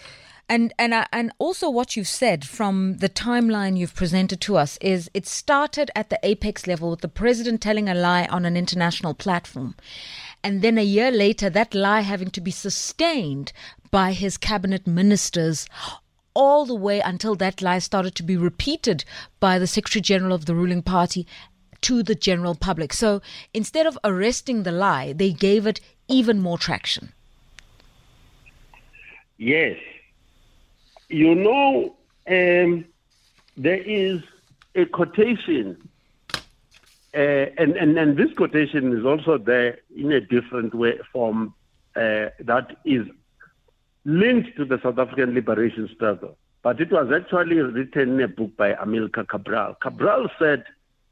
And 0.47 0.73
and 0.79 0.93
uh, 0.93 1.05
and 1.11 1.33
also 1.37 1.69
what 1.69 1.97
you've 1.97 2.07
said 2.07 2.45
from 2.45 2.97
the 2.97 3.09
timeline 3.09 3.77
you've 3.77 3.95
presented 3.95 4.39
to 4.41 4.57
us 4.57 4.77
is 4.81 5.09
it 5.13 5.27
started 5.27 5.91
at 5.93 6.09
the 6.09 6.19
apex 6.23 6.67
level 6.67 6.89
with 6.89 7.01
the 7.01 7.07
president 7.07 7.61
telling 7.61 7.89
a 7.89 7.93
lie 7.93 8.27
on 8.29 8.45
an 8.45 8.55
international 8.55 9.13
platform. 9.13 9.75
And 10.43 10.61
then 10.61 10.77
a 10.77 10.83
year 10.83 11.11
later, 11.11 11.49
that 11.49 11.75
lie 11.75 12.01
having 12.01 12.31
to 12.31 12.41
be 12.41 12.51
sustained 12.51 13.53
by 13.91 14.13
his 14.13 14.37
cabinet 14.37 14.87
ministers 14.87 15.67
all 16.33 16.65
the 16.65 16.75
way 16.75 17.01
until 17.01 17.35
that 17.35 17.61
lie 17.61 17.79
started 17.79 18.15
to 18.15 18.23
be 18.23 18.37
repeated 18.37 19.03
by 19.39 19.59
the 19.59 19.67
Secretary 19.67 20.01
General 20.01 20.33
of 20.33 20.45
the 20.45 20.55
ruling 20.55 20.81
party 20.81 21.27
to 21.81 22.03
the 22.03 22.15
general 22.15 22.55
public. 22.55 22.93
So 22.93 23.21
instead 23.53 23.85
of 23.85 23.97
arresting 24.03 24.63
the 24.63 24.71
lie, 24.71 25.13
they 25.13 25.31
gave 25.31 25.67
it 25.67 25.81
even 26.07 26.39
more 26.39 26.57
traction. 26.57 27.11
Yes, 29.37 29.77
you 31.09 31.33
know, 31.33 31.95
um, 32.27 32.85
there 33.57 33.81
is 33.81 34.21
a 34.75 34.85
quotation, 34.85 35.89
uh, 36.33 37.17
and, 37.17 37.75
and, 37.75 37.97
and 37.97 38.17
this 38.17 38.31
quotation 38.37 38.95
is 38.97 39.03
also 39.03 39.37
there 39.37 39.79
in 39.95 40.11
a 40.11 40.21
different 40.21 40.75
way 40.75 40.99
from 41.11 41.53
uh, 41.95 42.29
that 42.39 42.77
is 42.85 43.07
linked 44.05 44.55
to 44.57 44.65
the 44.65 44.79
South 44.81 44.97
African 44.97 45.33
liberation 45.33 45.89
struggle. 45.93 46.37
But 46.63 46.79
it 46.79 46.91
was 46.91 47.11
actually 47.11 47.57
written 47.57 48.15
in 48.15 48.21
a 48.21 48.27
book 48.27 48.55
by 48.55 48.73
Amilcar 48.73 49.27
Cabral. 49.27 49.75
Cabral 49.81 50.29
said, 50.37 50.63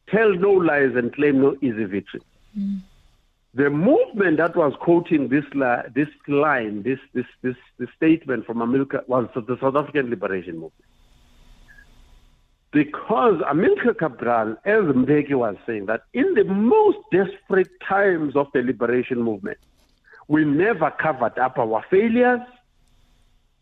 Tell 0.10 0.34
no 0.34 0.52
lies 0.52 0.96
and 0.96 1.14
claim 1.14 1.42
no 1.42 1.56
easy 1.62 1.86
victory. 1.86 2.22
Mm 2.58 2.82
the 3.54 3.70
movement 3.70 4.38
that 4.38 4.56
was 4.56 4.74
quoting 4.80 5.30
this 5.30 5.46
li- 5.54 5.90
this 5.96 6.10
line, 6.28 6.84
this 6.84 7.00
this 7.14 7.26
this, 7.42 7.56
this 7.80 7.90
statement 7.96 8.46
from 8.46 8.58
Amilcar 8.58 9.08
was 9.08 9.28
the 9.36 9.58
South 9.60 9.76
African 9.76 10.10
Liberation 10.10 10.54
Movement. 10.54 10.86
Because 12.72 13.42
Amilcar 13.42 13.98
Cabral, 13.98 14.56
as 14.66 14.84
Mbeki 14.84 15.34
was 15.34 15.56
saying, 15.66 15.88
that 15.88 16.04
in 16.14 16.36
the 16.36 16.44
most 16.44 17.00
desperate 17.12 17.72
times 17.82 18.36
of 18.36 18.48
the 18.54 18.62
liberation 18.62 19.24
movement, 19.24 19.58
we 20.28 20.46
never 20.46 20.92
covered 20.92 21.40
up 21.40 21.58
our 21.58 21.84
failures, 21.90 22.42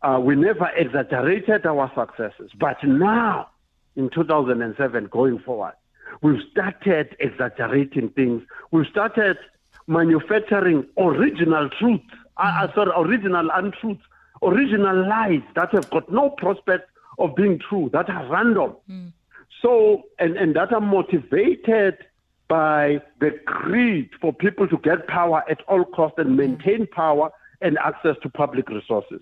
uh, 0.02 0.20
we 0.22 0.36
never 0.36 0.68
exaggerated 0.76 1.66
our 1.66 1.90
successes. 1.94 2.50
But 2.58 2.76
now, 2.84 3.48
in 3.96 4.10
2007, 4.10 5.06
going 5.06 5.38
forward, 5.40 5.74
we've 6.22 6.40
started 6.50 7.16
exaggerating 7.18 8.10
things. 8.10 8.42
We've 8.70 8.86
started 8.86 9.38
manufacturing 9.86 10.86
original 10.98 11.68
truth, 11.70 12.00
uh, 12.36 12.60
uh, 12.62 12.74
sorry, 12.74 12.92
original 12.96 13.48
untruths, 13.52 14.02
original 14.42 15.08
lies 15.08 15.42
that 15.56 15.72
have 15.72 15.90
got 15.90 16.10
no 16.12 16.30
prospect 16.30 16.90
of 17.18 17.34
being 17.34 17.58
true, 17.58 17.90
that 17.92 18.08
are 18.08 18.30
random. 18.30 18.76
Mm. 18.88 19.12
So, 19.60 20.04
and, 20.20 20.36
and 20.36 20.54
that 20.54 20.72
are 20.72 20.80
motivated 20.80 21.98
by 22.46 23.02
the 23.20 23.38
greed 23.44 24.10
for 24.20 24.32
people 24.32 24.68
to 24.68 24.78
get 24.78 25.08
power 25.08 25.42
at 25.50 25.60
all 25.66 25.84
costs 25.84 26.18
and 26.18 26.36
maintain 26.36 26.86
mm. 26.86 26.90
power 26.90 27.30
and 27.60 27.76
access 27.78 28.16
to 28.22 28.28
public 28.28 28.68
resources. 28.68 29.20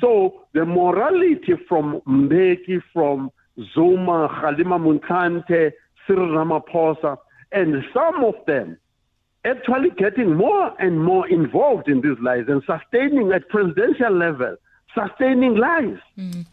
So 0.00 0.42
the 0.52 0.64
morality 0.64 1.54
from 1.68 2.00
Mbeki, 2.06 2.82
from 2.92 3.30
Zuma, 3.74 4.28
Kgalema 4.28 4.78
Motlanthe, 4.78 5.72
Cyril 6.06 6.28
Ramaphosa, 6.28 7.16
and 7.52 7.84
some 7.92 8.24
of 8.24 8.34
them 8.46 8.78
actually 9.44 9.90
getting 9.96 10.34
more 10.34 10.72
and 10.80 11.02
more 11.02 11.28
involved 11.28 11.88
in 11.88 12.00
these 12.00 12.18
lies 12.20 12.44
and 12.48 12.62
sustaining 12.66 13.32
at 13.32 13.48
presidential 13.48 14.12
level, 14.12 14.56
sustaining 14.94 15.56
lies. 15.56 15.98
Mm. 16.18 16.46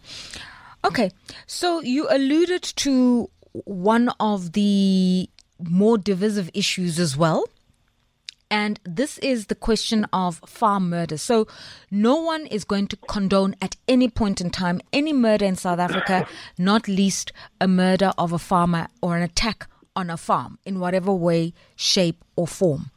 Okay, 0.86 1.12
so 1.48 1.82
you 1.82 2.08
alluded 2.10 2.63
to 2.63 3.29
one 3.65 4.10
of 4.20 4.51
the 4.53 5.29
more 5.60 5.98
divisive 5.98 6.50
issues 6.53 7.00
as 7.00 7.17
well. 7.17 7.46
And 8.51 8.79
this 8.83 9.17
is 9.19 9.47
the 9.47 9.55
question 9.55 10.05
of 10.13 10.37
farm 10.45 10.89
murder. 10.89 11.17
So, 11.17 11.47
no 11.89 12.15
one 12.15 12.45
is 12.45 12.63
going 12.63 12.87
to 12.87 12.97
condone 12.97 13.55
at 13.61 13.75
any 13.87 14.07
point 14.07 14.39
in 14.39 14.51
time 14.51 14.81
any 14.93 15.13
murder 15.13 15.45
in 15.45 15.55
South 15.55 15.79
Africa, 15.79 16.27
not 16.57 16.87
least 16.87 17.31
a 17.59 17.67
murder 17.67 18.13
of 18.17 18.31
a 18.31 18.39
farmer 18.39 18.87
or 19.01 19.17
an 19.17 19.23
attack 19.23 19.67
on 19.95 20.09
a 20.09 20.17
farm 20.17 20.59
in 20.65 20.79
whatever 20.79 21.11
way, 21.13 21.53
shape, 21.75 22.23
or 22.35 22.47
form. 22.47 22.91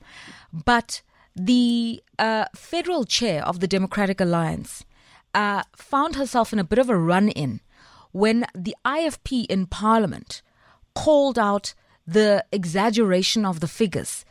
But 0.52 1.02
the 1.34 2.02
uh, 2.18 2.46
federal 2.54 3.04
chair 3.04 3.44
of 3.46 3.60
the 3.60 3.68
Democratic 3.68 4.20
Alliance 4.20 4.84
uh, 5.34 5.62
found 5.76 6.16
herself 6.16 6.52
in 6.52 6.58
a 6.58 6.64
bit 6.64 6.78
of 6.78 6.90
a 6.90 6.98
run 6.98 7.28
in 7.28 7.60
when 8.12 8.44
the 8.54 8.74
IFP 8.84 9.46
in 9.46 9.66
Parliament 9.66 10.42
called 10.94 11.38
out 11.38 11.74
the 12.06 12.44
exaggeration 12.50 13.44
of 13.44 13.60
the 13.60 13.68
figures 13.68 14.24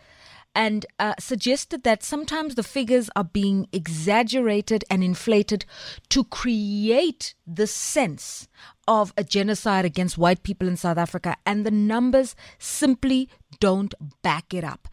and 0.57 0.87
uh, 0.97 1.13
suggested 1.19 1.83
that 1.83 2.01
sometimes 2.01 2.55
the 2.55 2.63
figures 2.63 3.11
are 3.15 3.23
being 3.23 3.67
exaggerated 3.71 4.83
and 4.89 5.03
inflated 5.03 5.65
to 6.09 6.23
create 6.23 7.35
the 7.45 7.67
sense 7.67 8.47
of 8.87 9.13
a 9.15 9.23
genocide 9.23 9.85
against 9.85 10.17
white 10.17 10.41
people 10.41 10.67
in 10.67 10.75
South 10.75 10.97
Africa, 10.97 11.37
and 11.45 11.63
the 11.63 11.71
numbers 11.71 12.35
simply 12.57 13.29
don't 13.59 13.93
back 14.23 14.51
it 14.51 14.63
up. 14.63 14.87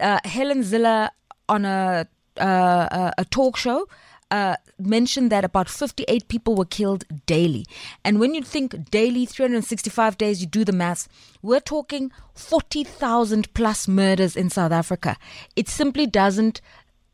Uh, 0.00 0.18
Helen 0.24 0.62
Zille 0.62 1.10
on 1.46 1.66
a 1.66 2.08
uh, 2.40 3.10
a 3.18 3.24
talk 3.26 3.58
show 3.58 3.86
uh, 4.32 4.56
mentioned 4.78 5.30
that 5.30 5.44
about 5.44 5.68
58 5.68 6.26
people 6.26 6.54
were 6.54 6.64
killed 6.64 7.04
daily. 7.26 7.66
And 8.02 8.18
when 8.18 8.34
you 8.34 8.42
think 8.42 8.90
daily, 8.90 9.26
365 9.26 10.16
days, 10.16 10.40
you 10.40 10.46
do 10.46 10.64
the 10.64 10.72
maths, 10.72 11.06
we're 11.42 11.60
talking 11.60 12.10
40,000 12.34 13.52
plus 13.52 13.86
murders 13.86 14.34
in 14.34 14.48
South 14.48 14.72
Africa. 14.72 15.18
It 15.54 15.68
simply 15.68 16.06
doesn't 16.06 16.62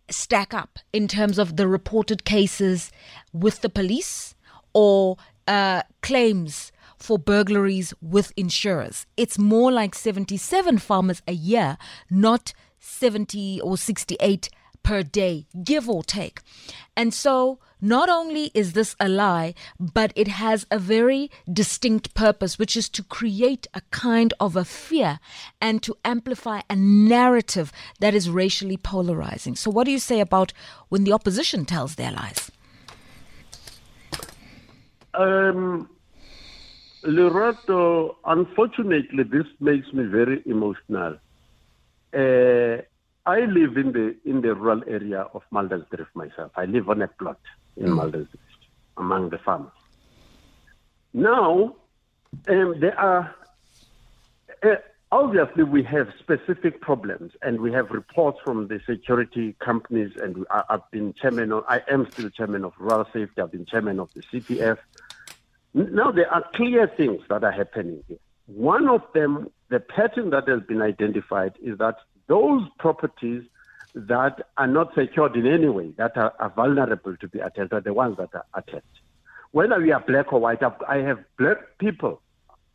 stack 0.08 0.54
up 0.54 0.78
in 0.92 1.08
terms 1.08 1.38
of 1.38 1.56
the 1.56 1.66
reported 1.66 2.24
cases 2.24 2.92
with 3.32 3.62
the 3.62 3.68
police 3.68 4.36
or 4.72 5.16
uh, 5.48 5.82
claims 6.02 6.70
for 6.96 7.18
burglaries 7.18 7.92
with 8.00 8.32
insurers. 8.36 9.06
It's 9.16 9.38
more 9.38 9.72
like 9.72 9.96
77 9.96 10.78
farmers 10.78 11.20
a 11.26 11.32
year, 11.32 11.78
not 12.08 12.52
70 12.78 13.60
or 13.60 13.76
68 13.76 14.50
per 14.82 15.02
day, 15.02 15.46
give 15.62 15.88
or 15.88 16.02
take. 16.02 16.40
And 16.96 17.14
so, 17.14 17.58
not 17.80 18.08
only 18.08 18.50
is 18.54 18.72
this 18.72 18.96
a 18.98 19.08
lie, 19.08 19.54
but 19.78 20.12
it 20.16 20.28
has 20.28 20.66
a 20.70 20.78
very 20.78 21.30
distinct 21.52 22.14
purpose, 22.14 22.58
which 22.58 22.76
is 22.76 22.88
to 22.90 23.04
create 23.04 23.66
a 23.74 23.82
kind 23.90 24.34
of 24.40 24.56
a 24.56 24.64
fear 24.64 25.20
and 25.60 25.82
to 25.84 25.96
amplify 26.04 26.62
a 26.68 26.74
narrative 26.74 27.72
that 28.00 28.14
is 28.14 28.28
racially 28.28 28.76
polarizing. 28.76 29.54
So, 29.54 29.70
what 29.70 29.84
do 29.84 29.92
you 29.92 29.98
say 30.00 30.20
about 30.20 30.52
when 30.88 31.04
the 31.04 31.12
opposition 31.12 31.64
tells 31.64 31.94
their 31.94 32.10
lies? 32.10 32.50
Um, 35.14 35.88
Lerato, 37.04 38.16
unfortunately, 38.24 39.24
this 39.24 39.46
makes 39.60 39.92
me 39.92 40.04
very 40.04 40.42
emotional. 40.46 41.18
Uh, 42.12 42.82
I 43.28 43.40
live 43.40 43.76
in 43.76 43.92
the 43.92 44.16
in 44.24 44.40
the 44.40 44.54
rural 44.54 44.82
area 44.86 45.26
of 45.34 45.42
Drift 45.50 46.16
myself. 46.16 46.50
I 46.56 46.64
live 46.64 46.88
on 46.88 47.02
a 47.02 47.08
plot 47.08 47.38
in 47.76 47.88
mm. 47.88 48.10
Drift 48.10 48.34
among 48.96 49.28
the 49.28 49.36
farmers. 49.36 49.70
Now, 51.12 51.76
um, 52.48 52.80
there 52.80 52.98
are 52.98 53.34
uh, 54.62 54.76
obviously 55.12 55.64
we 55.64 55.82
have 55.82 56.08
specific 56.18 56.80
problems, 56.80 57.32
and 57.42 57.60
we 57.60 57.70
have 57.70 57.90
reports 57.90 58.38
from 58.42 58.68
the 58.68 58.80
security 58.86 59.54
companies. 59.58 60.12
And 60.22 60.46
I, 60.50 60.62
have 60.70 60.90
been 60.90 61.12
chairman. 61.12 61.52
Of, 61.52 61.64
I 61.68 61.82
am 61.90 62.10
still 62.10 62.30
chairman 62.30 62.64
of 62.64 62.72
Rural 62.78 63.04
Safety. 63.12 63.42
I've 63.42 63.52
been 63.52 63.66
chairman 63.66 64.00
of 64.00 64.08
the 64.14 64.22
CPF. 64.22 64.78
Now 65.74 66.12
there 66.12 66.32
are 66.32 66.44
clear 66.54 66.90
things 66.96 67.20
that 67.28 67.44
are 67.44 67.52
happening 67.52 68.02
here. 68.08 68.16
One 68.46 68.88
of 68.88 69.02
them, 69.12 69.50
the 69.68 69.80
pattern 69.80 70.30
that 70.30 70.48
has 70.48 70.62
been 70.62 70.80
identified, 70.80 71.52
is 71.62 71.76
that 71.76 71.96
those 72.28 72.62
properties 72.78 73.42
that 73.94 74.46
are 74.56 74.66
not 74.66 74.94
secured 74.94 75.34
in 75.34 75.46
any 75.46 75.68
way, 75.68 75.92
that 75.96 76.16
are, 76.16 76.32
are 76.38 76.50
vulnerable 76.50 77.16
to 77.16 77.28
be 77.28 77.40
attacked, 77.40 77.72
are 77.72 77.80
the 77.80 77.92
ones 77.92 78.16
that 78.18 78.30
are 78.34 78.44
attacked. 78.54 78.84
Whether 79.50 79.80
we 79.80 79.92
are 79.92 80.00
black 80.00 80.32
or 80.32 80.40
white, 80.40 80.62
I 80.62 80.98
have 80.98 81.18
black 81.38 81.56
people, 81.78 82.20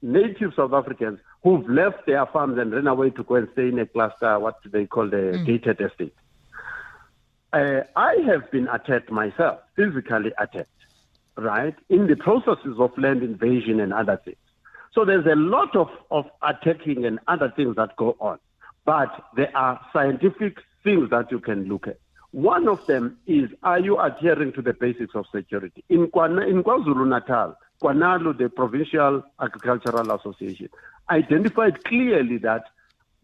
native 0.01 0.53
South 0.55 0.73
Africans, 0.73 1.19
who've 1.43 1.67
left 1.69 2.05
their 2.07 2.25
farms 2.25 2.57
and 2.57 2.73
ran 2.73 2.87
away 2.87 3.11
to 3.11 3.23
go 3.23 3.35
and 3.35 3.47
stay 3.53 3.67
in 3.69 3.79
a 3.79 3.85
cluster, 3.85 4.39
what 4.39 4.57
they 4.65 4.85
call 4.85 5.07
the 5.09 5.17
mm. 5.17 5.45
gated 5.45 5.79
estate. 5.79 6.15
uh, 7.53 7.81
I 7.95 8.15
have 8.25 8.49
been 8.51 8.67
attacked 8.67 9.11
myself, 9.11 9.59
physically 9.75 10.31
attacked, 10.39 10.69
right, 11.37 11.75
in 11.89 12.07
the 12.07 12.15
processes 12.15 12.77
of 12.79 12.97
land 12.97 13.21
invasion 13.21 13.79
and 13.79 13.93
other 13.93 14.19
things. 14.25 14.37
So 14.93 15.05
there's 15.05 15.25
a 15.25 15.35
lot 15.35 15.75
of, 15.75 15.89
of 16.11 16.25
attacking 16.41 17.05
and 17.05 17.19
other 17.27 17.53
things 17.55 17.75
that 17.75 17.95
go 17.95 18.15
on. 18.19 18.39
But 18.85 19.09
there 19.35 19.55
are 19.55 19.79
scientific 19.93 20.57
things 20.83 21.09
that 21.09 21.31
you 21.31 21.39
can 21.39 21.65
look 21.65 21.87
at. 21.87 21.99
One 22.31 22.67
of 22.67 22.85
them 22.87 23.17
is 23.27 23.49
are 23.61 23.79
you 23.79 23.99
adhering 23.99 24.53
to 24.53 24.61
the 24.61 24.73
basics 24.73 25.13
of 25.15 25.25
security? 25.33 25.83
In, 25.89 26.07
Kwana, 26.07 26.49
in 26.49 26.63
KwaZulu 26.63 27.07
Natal, 27.07 27.55
KwaNalu, 27.81 28.37
the 28.37 28.49
Provincial 28.49 29.23
Agricultural 29.39 30.11
Association, 30.11 30.69
identified 31.09 31.83
clearly 31.83 32.37
that 32.39 32.63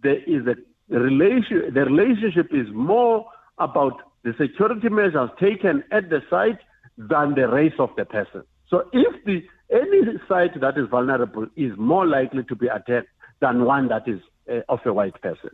there 0.03 0.21
is 0.23 0.45
a 0.45 0.55
relation, 0.89 1.73
the 1.73 1.85
relationship 1.85 2.53
is 2.53 2.67
more 2.71 3.25
about 3.57 4.01
the 4.23 4.33
security 4.37 4.89
measures 4.89 5.29
taken 5.39 5.83
at 5.91 6.09
the 6.09 6.21
site 6.29 6.59
than 6.97 7.35
the 7.35 7.47
race 7.47 7.73
of 7.79 7.89
the 7.97 8.05
person. 8.05 8.43
So 8.69 8.87
if 8.93 9.25
the 9.25 9.43
any 9.71 10.01
site 10.27 10.59
that 10.61 10.77
is 10.77 10.87
vulnerable 10.89 11.47
is 11.55 11.71
more 11.77 12.05
likely 12.05 12.43
to 12.43 12.55
be 12.55 12.67
attacked 12.67 13.07
than 13.39 13.65
one 13.65 13.87
that 13.87 14.07
is 14.07 14.19
uh, 14.49 14.61
of 14.69 14.79
a 14.85 14.93
white 14.93 15.21
person. 15.21 15.51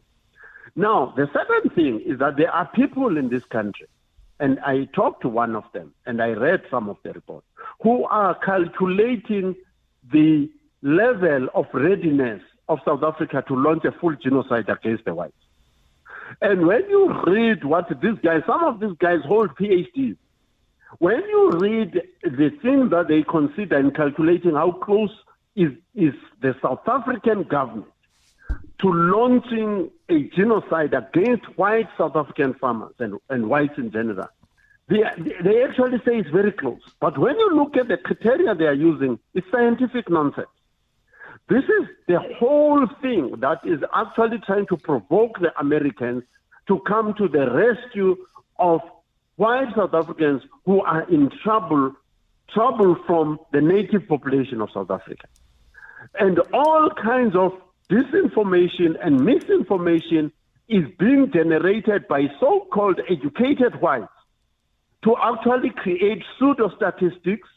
Now, 0.76 1.14
the 1.16 1.28
second 1.34 1.74
thing 1.74 2.02
is 2.06 2.20
that 2.20 2.38
there 2.38 2.52
are 2.52 2.70
people 2.74 3.18
in 3.18 3.30
this 3.30 3.44
country, 3.46 3.88
and 4.40 4.60
I 4.60 4.86
talked 4.94 5.22
to 5.22 5.30
one 5.30 5.56
of 5.56 5.64
them, 5.74 5.94
and 6.06 6.22
I 6.22 6.30
read 6.30 6.64
some 6.70 6.90
of 6.90 6.98
the 7.04 7.14
reports, 7.14 7.48
who 7.82 8.06
are 8.06 8.36
calculating 8.36 9.56
the 10.12 10.50
level 10.82 11.48
of 11.54 11.66
readiness 11.74 12.42
of 12.68 12.80
South 12.84 13.04
Africa 13.04 13.44
to 13.48 13.56
launch 13.56 13.86
a 13.86 13.92
full 13.94 14.16
genocide 14.16 14.70
against 14.70 15.06
the 15.06 15.14
whites. 15.14 15.34
And 16.42 16.66
when 16.68 16.90
you 16.90 17.14
read 17.26 17.64
what 17.64 17.88
these 18.02 18.18
guys, 18.24 18.42
some 18.46 18.64
of 18.64 18.80
these 18.80 18.98
guys 19.00 19.20
hold 19.26 19.56
PhDs, 19.56 20.18
when 21.00 21.22
you 21.22 21.52
read 21.52 22.02
the 22.24 22.50
thing 22.62 22.90
that 22.90 23.08
they 23.08 23.24
consider 23.24 23.78
in 23.80 23.92
calculating 23.92 24.54
how 24.54 24.72
close 24.72 25.12
is, 25.56 25.72
is 25.94 26.14
the 26.42 26.56
South 26.62 26.88
African 26.88 27.44
government 27.44 27.92
to 28.82 28.88
launching 28.92 29.90
a 30.10 30.24
genocide 30.36 30.94
against 30.94 31.46
white 31.58 31.88
South 31.98 32.16
African 32.16 32.54
farmers 32.56 32.94
and, 33.00 33.20
and 33.30 33.50
whites 33.50 33.78
in 33.78 33.92
general, 33.92 34.28
they, 34.88 35.02
they 35.44 35.64
actually 35.64 35.98
say 36.00 36.18
it's 36.18 36.30
very 36.30 36.52
close. 36.52 36.82
But 37.00 37.18
when 37.18 37.38
you 37.38 37.56
look 37.56 37.78
at 37.78 37.88
the 37.88 37.98
criteria 37.98 38.54
they 38.54 38.66
are 38.66 38.74
using, 38.74 39.20
it's 39.34 39.48
scientific 39.52 40.10
nonsense. 40.10 40.48
This 41.48 41.64
is 41.64 41.88
the 42.08 42.20
whole 42.40 42.88
thing 43.02 43.36
that 43.40 43.60
is 43.66 43.80
actually 43.94 44.40
trying 44.46 44.68
to 44.68 44.78
provoke 44.78 45.40
the 45.40 45.58
Americans 45.60 46.24
to 46.68 46.80
come 46.88 47.14
to 47.16 47.28
the 47.28 47.52
rescue 47.52 48.16
of 48.58 48.82
white 49.36 49.68
South 49.76 49.94
Africans 49.94 50.42
who 50.66 50.82
are 50.82 51.08
in 51.10 51.30
trouble, 51.44 51.94
trouble 52.52 52.96
from 53.06 53.40
the 53.52 53.62
native 53.62 54.08
population 54.08 54.62
of 54.62 54.70
South 54.74 54.90
Africa. 54.90 55.28
And 56.20 56.40
all 56.54 56.90
kinds 56.92 57.36
of 57.36 57.52
disinformation 57.90 58.96
and 59.02 59.24
misinformation 59.24 60.32
is 60.68 60.86
being 60.98 61.32
generated 61.32 62.08
by 62.08 62.28
so-called 62.40 63.00
educated 63.10 63.80
whites 63.82 64.08
to 65.04 65.16
actually 65.22 65.70
create 65.70 66.24
pseudo 66.38 66.72
statistics, 66.76 67.48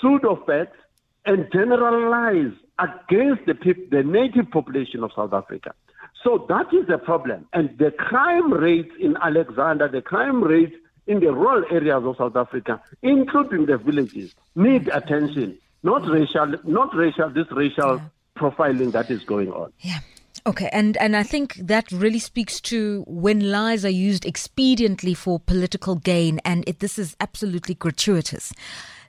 pseudo 0.00 0.42
facts, 0.46 0.78
and 1.24 1.50
generalize 1.52 2.52
against 2.78 3.44
the, 3.46 3.54
the 3.90 4.02
native 4.02 4.50
population 4.50 5.02
of 5.02 5.10
South 5.14 5.32
Africa. 5.32 5.74
So 6.22 6.46
that 6.48 6.72
is 6.72 6.86
the 6.86 6.98
problem. 6.98 7.46
And 7.52 7.76
the 7.78 7.90
crime 7.90 8.52
rates 8.52 8.92
in 9.00 9.16
Alexandra, 9.16 9.88
the 9.88 10.02
crime 10.02 10.42
rates 10.42 10.74
in 11.06 11.18
the 11.18 11.32
rural 11.32 11.64
areas 11.70 12.04
of 12.04 12.16
South 12.16 12.36
Africa, 12.36 12.80
including 13.02 13.66
the 13.66 13.76
villages, 13.76 14.34
need 14.54 14.88
attention. 14.88 15.58
Not 15.82 16.08
racial, 16.08 16.54
not 16.62 16.94
racial, 16.94 17.28
this 17.30 17.50
racial 17.50 17.96
yeah. 17.96 18.02
Profiling 18.36 18.92
that 18.92 19.10
is 19.10 19.24
going 19.24 19.50
on. 19.52 19.72
Yeah. 19.80 19.98
Okay, 20.44 20.68
and, 20.72 20.96
and 20.96 21.16
I 21.16 21.22
think 21.22 21.54
that 21.54 21.92
really 21.92 22.18
speaks 22.18 22.60
to 22.62 23.04
when 23.06 23.52
lies 23.52 23.84
are 23.84 23.90
used 23.90 24.24
expediently 24.24 25.16
for 25.16 25.38
political 25.38 25.94
gain, 25.94 26.40
and 26.44 26.64
it, 26.66 26.80
this 26.80 26.98
is 26.98 27.14
absolutely 27.20 27.74
gratuitous. 27.76 28.52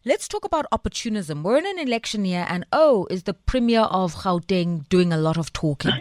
Let's 0.05 0.27
talk 0.27 0.45
about 0.45 0.67
opportunism. 0.71 1.41
We're 1.41 1.57
in 1.57 1.65
an 1.65 1.79
election 1.79 2.25
year, 2.25 2.45
and 2.47 2.65
oh, 2.71 3.07
is 3.09 3.23
the 3.23 3.33
Premier 3.33 3.81
of 3.81 4.15
Gauteng 4.15 4.87
doing 4.89 5.11
a 5.11 5.17
lot 5.17 5.37
of 5.37 5.51
talking? 5.53 5.93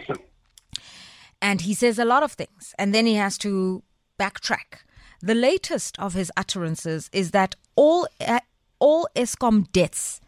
and 1.41 1.61
he 1.61 1.73
says 1.73 1.97
a 1.97 2.05
lot 2.05 2.21
of 2.21 2.33
things, 2.33 2.75
and 2.77 2.93
then 2.93 3.05
he 3.05 3.15
has 3.15 3.37
to 3.39 3.81
backtrack. 4.19 4.83
The 5.21 5.35
latest 5.35 5.97
of 5.99 6.13
his 6.13 6.31
utterances 6.37 7.09
is 7.11 7.31
that 7.31 7.55
all 7.75 8.07
uh, 8.19 8.41
all 8.79 9.07
Eskom 9.15 9.71
debts 9.71 10.19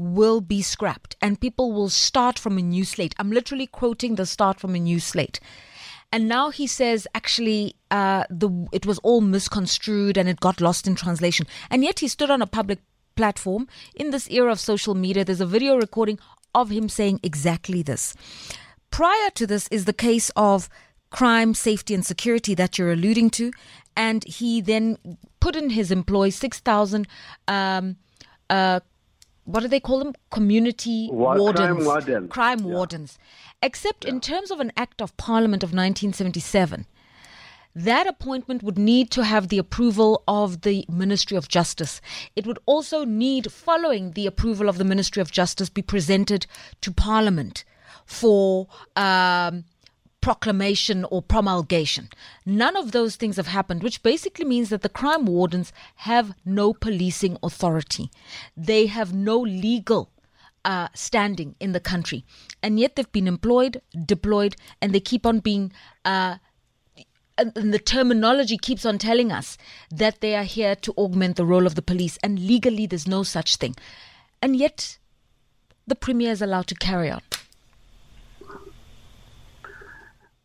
will 0.00 0.40
be 0.40 0.62
scrapped 0.62 1.16
and 1.20 1.40
people 1.40 1.72
will 1.72 1.88
start 1.88 2.38
from 2.38 2.58
a 2.58 2.62
new 2.62 2.84
slate. 2.84 3.14
I'm 3.18 3.30
literally 3.30 3.66
quoting 3.66 4.14
the 4.14 4.26
start 4.26 4.58
from 4.58 4.74
a 4.74 4.78
new 4.78 5.00
slate. 5.00 5.40
And 6.12 6.28
now 6.28 6.50
he 6.50 6.66
says 6.66 7.06
actually 7.14 7.76
uh, 7.90 8.24
the 8.28 8.50
it 8.72 8.84
was 8.84 8.98
all 9.00 9.20
misconstrued 9.20 10.16
and 10.16 10.28
it 10.28 10.40
got 10.40 10.60
lost 10.60 10.86
in 10.86 10.96
translation. 10.96 11.46
And 11.70 11.84
yet 11.84 12.00
he 12.00 12.08
stood 12.08 12.30
on 12.30 12.42
a 12.42 12.46
public 12.46 12.80
platform 13.14 13.68
in 13.94 14.10
this 14.10 14.28
era 14.30 14.50
of 14.50 14.58
social 14.58 14.94
media. 14.94 15.24
There's 15.24 15.40
a 15.40 15.46
video 15.46 15.76
recording 15.76 16.18
of 16.54 16.70
him 16.70 16.88
saying 16.88 17.20
exactly 17.22 17.82
this. 17.82 18.14
Prior 18.90 19.30
to 19.34 19.46
this 19.46 19.68
is 19.68 19.84
the 19.84 19.92
case 19.92 20.30
of 20.34 20.68
crime, 21.10 21.54
safety, 21.54 21.94
and 21.94 22.04
security 22.04 22.54
that 22.54 22.78
you're 22.78 22.92
alluding 22.92 23.30
to. 23.30 23.52
And 23.96 24.24
he 24.24 24.60
then 24.60 24.96
put 25.40 25.56
in 25.56 25.70
his 25.70 25.90
employees 25.90 26.36
6,000, 26.36 27.06
um, 27.48 27.96
uh, 28.48 28.80
what 29.52 29.60
do 29.60 29.68
they 29.68 29.80
call 29.80 29.98
them? 29.98 30.14
Community 30.30 31.08
wardens. 31.12 31.58
Crime 31.58 31.84
wardens. 31.84 32.32
Crime 32.32 32.58
yeah. 32.60 32.66
wardens. 32.66 33.18
Except 33.62 34.04
yeah. 34.04 34.10
in 34.10 34.20
terms 34.20 34.50
of 34.50 34.60
an 34.60 34.72
act 34.76 35.02
of 35.02 35.16
parliament 35.16 35.62
of 35.62 35.70
1977, 35.70 36.86
that 37.74 38.06
appointment 38.06 38.62
would 38.62 38.78
need 38.78 39.10
to 39.12 39.24
have 39.24 39.48
the 39.48 39.58
approval 39.58 40.22
of 40.26 40.62
the 40.62 40.84
Ministry 40.88 41.36
of 41.36 41.48
Justice. 41.48 42.00
It 42.34 42.46
would 42.46 42.58
also 42.66 43.04
need, 43.04 43.52
following 43.52 44.12
the 44.12 44.26
approval 44.26 44.68
of 44.68 44.78
the 44.78 44.84
Ministry 44.84 45.20
of 45.20 45.30
Justice, 45.30 45.68
be 45.68 45.82
presented 45.82 46.46
to 46.80 46.90
Parliament 46.90 47.64
for 48.04 48.66
um, 48.96 49.64
proclamation 50.20 51.04
or 51.10 51.22
promulgation. 51.22 52.08
None 52.44 52.76
of 52.76 52.92
those 52.92 53.16
things 53.16 53.36
have 53.36 53.46
happened, 53.46 53.82
which 53.82 54.02
basically 54.02 54.44
means 54.44 54.68
that 54.68 54.82
the 54.82 54.88
crime 54.88 55.26
wardens 55.26 55.72
have 55.96 56.34
no 56.44 56.72
policing 56.72 57.38
authority. 57.42 58.10
They 58.56 58.86
have 58.86 59.14
no 59.14 59.38
legal 59.38 60.10
uh, 60.64 60.88
standing 60.94 61.54
in 61.60 61.72
the 61.72 61.80
country. 61.80 62.24
And 62.62 62.78
yet 62.78 62.96
they've 62.96 63.12
been 63.12 63.28
employed, 63.28 63.80
deployed, 64.04 64.56
and 64.80 64.92
they 64.92 65.00
keep 65.00 65.24
on 65.26 65.40
being. 65.40 65.72
Uh, 66.04 66.36
and 67.38 67.72
the 67.72 67.78
terminology 67.78 68.58
keeps 68.58 68.84
on 68.84 68.98
telling 68.98 69.32
us 69.32 69.56
that 69.90 70.20
they 70.20 70.34
are 70.34 70.44
here 70.44 70.74
to 70.76 70.92
augment 70.98 71.36
the 71.36 71.46
role 71.46 71.66
of 71.66 71.74
the 71.74 71.80
police, 71.80 72.18
and 72.22 72.38
legally 72.38 72.86
there's 72.86 73.08
no 73.08 73.22
such 73.22 73.56
thing. 73.56 73.74
And 74.42 74.56
yet, 74.56 74.98
the 75.86 75.94
premier 75.94 76.32
is 76.32 76.42
allowed 76.42 76.66
to 76.66 76.74
carry 76.74 77.10
on. 77.10 77.22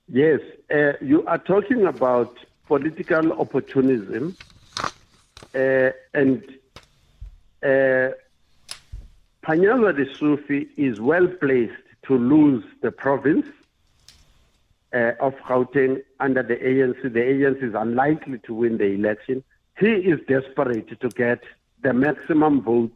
Yes, 0.08 0.40
uh, 0.72 0.94
you 1.02 1.26
are 1.26 1.40
talking 1.40 1.88
about 1.88 2.38
political 2.68 3.34
opportunism, 3.34 4.38
uh, 5.56 5.90
and 6.14 6.44
uh, 7.64 8.14
Panyaza 9.44 9.94
Lesufi 9.98 10.68
is 10.78 11.02
well 11.02 11.28
placed 11.28 11.74
to 12.04 12.18
lose 12.20 12.64
the 12.82 12.92
province 12.92 13.48
uh, 14.94 15.14
of 15.20 15.34
Gauteng 15.38 16.04
under 16.20 16.44
the 16.44 16.56
ANC. 16.58 17.02
The 17.02 17.20
ANC 17.20 17.64
is 17.64 17.74
unlikely 17.74 18.38
to 18.46 18.54
win 18.54 18.78
the 18.78 18.86
election. 18.86 19.44
He 19.80 19.88
is 19.88 20.20
desperate 20.28 21.00
to 21.00 21.10
get 21.10 21.42
the 21.82 21.94
maximum 21.94 22.62
vote, 22.62 22.96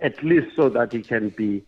at 0.00 0.22
least 0.24 0.56
so 0.56 0.70
that 0.70 0.94
he 0.94 1.02
can 1.02 1.28
be 1.28 1.64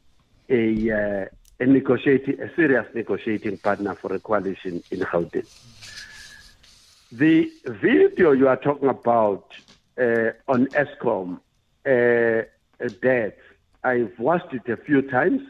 a 0.48 0.90
uh, 0.90 1.24
a 1.61 1.66
negotiating, 1.66 2.40
a 2.40 2.55
serious 2.55 2.87
negotiating 2.94 3.59
partner 3.59 3.94
for 3.94 4.12
a 4.14 4.18
coalition 4.21 4.83
in 4.90 5.01
Gauteng. 5.01 5.47
The 7.11 7.51
video 7.64 8.33
you 8.33 8.49
are 8.49 8.57
talking 8.57 8.88
about 8.88 9.53
uh, 9.99 10.31
on 10.47 10.66
Eskom 10.68 11.40
uh, 11.87 12.42
death, 13.03 13.35
I've 13.83 14.18
watched 14.18 14.53
it 14.53 14.68
a 14.71 14.77
few 14.77 15.03
times, 15.03 15.40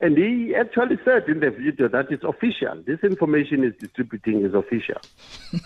and 0.00 0.16
he 0.16 0.54
actually 0.54 0.98
said 1.04 1.28
in 1.28 1.40
the 1.40 1.50
video 1.50 1.88
that 1.88 2.10
it's 2.10 2.24
official. 2.24 2.82
This 2.86 3.00
information 3.02 3.64
is 3.64 3.72
distributing 3.80 4.44
is 4.44 4.54
official. 4.54 5.00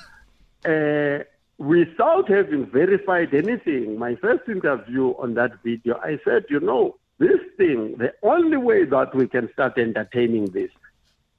uh, 0.65 1.25
without 1.59 2.29
having 2.29 2.67
verified 2.67 3.35
anything, 3.35 3.99
my 3.99 4.15
first 4.17 4.49
interview 4.49 5.15
on 5.19 5.35
that 5.35 5.63
video, 5.63 5.99
I 6.03 6.19
said, 6.25 6.45
you 6.49 6.61
know, 6.61 6.97
this 7.19 7.41
thing, 7.57 7.97
the 7.99 8.13
only 8.23 8.57
way 8.57 8.85
that 8.85 9.15
we 9.15 9.27
can 9.27 9.51
start 9.53 9.79
entertaining 9.79 10.47
this 10.47 10.71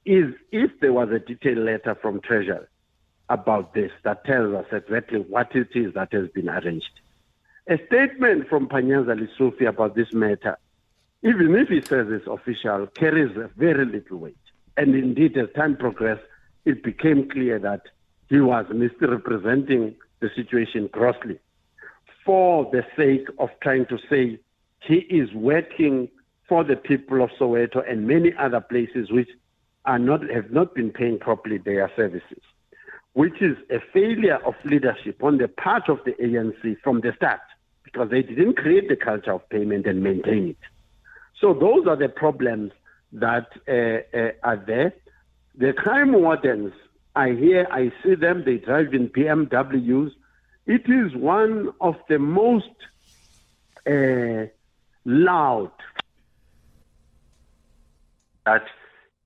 is 0.04 0.34
if 0.50 0.70
there 0.80 0.92
was 0.92 1.10
a 1.10 1.18
detailed 1.18 1.58
letter 1.58 1.94
from 1.94 2.20
Treasury 2.20 2.66
about 3.28 3.74
this 3.74 3.92
that 4.04 4.24
tells 4.24 4.54
us 4.54 4.66
exactly 4.72 5.20
what 5.20 5.54
it 5.54 5.68
is 5.74 5.94
that 5.94 6.12
has 6.12 6.28
been 6.30 6.48
arranged. 6.48 7.00
A 7.68 7.78
statement 7.86 8.48
from 8.48 8.68
Panyaza 8.68 9.14
Lesufi 9.14 9.68
about 9.68 9.94
this 9.94 10.12
matter, 10.12 10.58
even 11.22 11.54
if 11.54 11.68
he 11.68 11.82
says 11.82 12.06
it's 12.10 12.26
official, 12.26 12.86
carries 12.86 13.36
very 13.56 13.84
little 13.84 14.18
weight. 14.18 14.36
And 14.76 14.94
indeed, 14.94 15.36
as 15.36 15.48
time 15.54 15.76
progressed, 15.76 16.22
it 16.64 16.82
became 16.82 17.28
clear 17.28 17.58
that 17.58 17.82
he 18.28 18.40
was 18.40 18.66
misrepresenting 18.72 19.96
the 20.20 20.30
situation 20.34 20.88
grossly 20.92 21.38
for 22.24 22.70
the 22.72 22.84
sake 22.96 23.28
of 23.38 23.50
trying 23.60 23.86
to 23.86 23.98
say 24.08 24.38
he 24.80 24.96
is 24.96 25.32
working 25.32 26.08
for 26.48 26.64
the 26.64 26.76
people 26.76 27.22
of 27.22 27.30
Soweto 27.38 27.82
and 27.88 28.06
many 28.06 28.32
other 28.38 28.60
places 28.60 29.10
which 29.10 29.28
are 29.84 29.98
not 29.98 30.28
have 30.30 30.50
not 30.50 30.74
been 30.74 30.90
paying 30.90 31.18
properly 31.18 31.58
their 31.58 31.90
services, 31.96 32.42
which 33.12 33.40
is 33.40 33.56
a 33.70 33.80
failure 33.92 34.38
of 34.44 34.54
leadership 34.64 35.22
on 35.22 35.38
the 35.38 35.48
part 35.48 35.88
of 35.88 35.98
the 36.04 36.12
ANC 36.12 36.76
from 36.82 37.00
the 37.00 37.12
start 37.16 37.40
because 37.84 38.10
they 38.10 38.22
didn't 38.22 38.56
create 38.56 38.88
the 38.88 38.96
culture 38.96 39.32
of 39.32 39.48
payment 39.48 39.86
and 39.86 40.02
maintain 40.02 40.48
it. 40.48 40.58
So 41.40 41.54
those 41.54 41.86
are 41.86 41.96
the 41.96 42.08
problems 42.08 42.72
that 43.12 43.48
uh, 43.66 44.16
uh, 44.16 44.32
are 44.42 44.62
there. 44.66 44.92
The 45.56 45.72
crime 45.72 46.12
wardens, 46.12 46.72
I 47.16 47.30
hear, 47.30 47.66
I 47.70 47.92
see 48.02 48.14
them, 48.14 48.42
they 48.44 48.58
drive 48.58 48.92
in 48.92 49.08
BMWs. 49.08 50.12
It 50.66 50.82
is 50.88 51.14
one 51.16 51.72
of 51.80 51.96
the 52.08 52.18
most 52.18 52.68
uh, 53.86 54.52
loud 55.04 55.70
that 58.46 58.64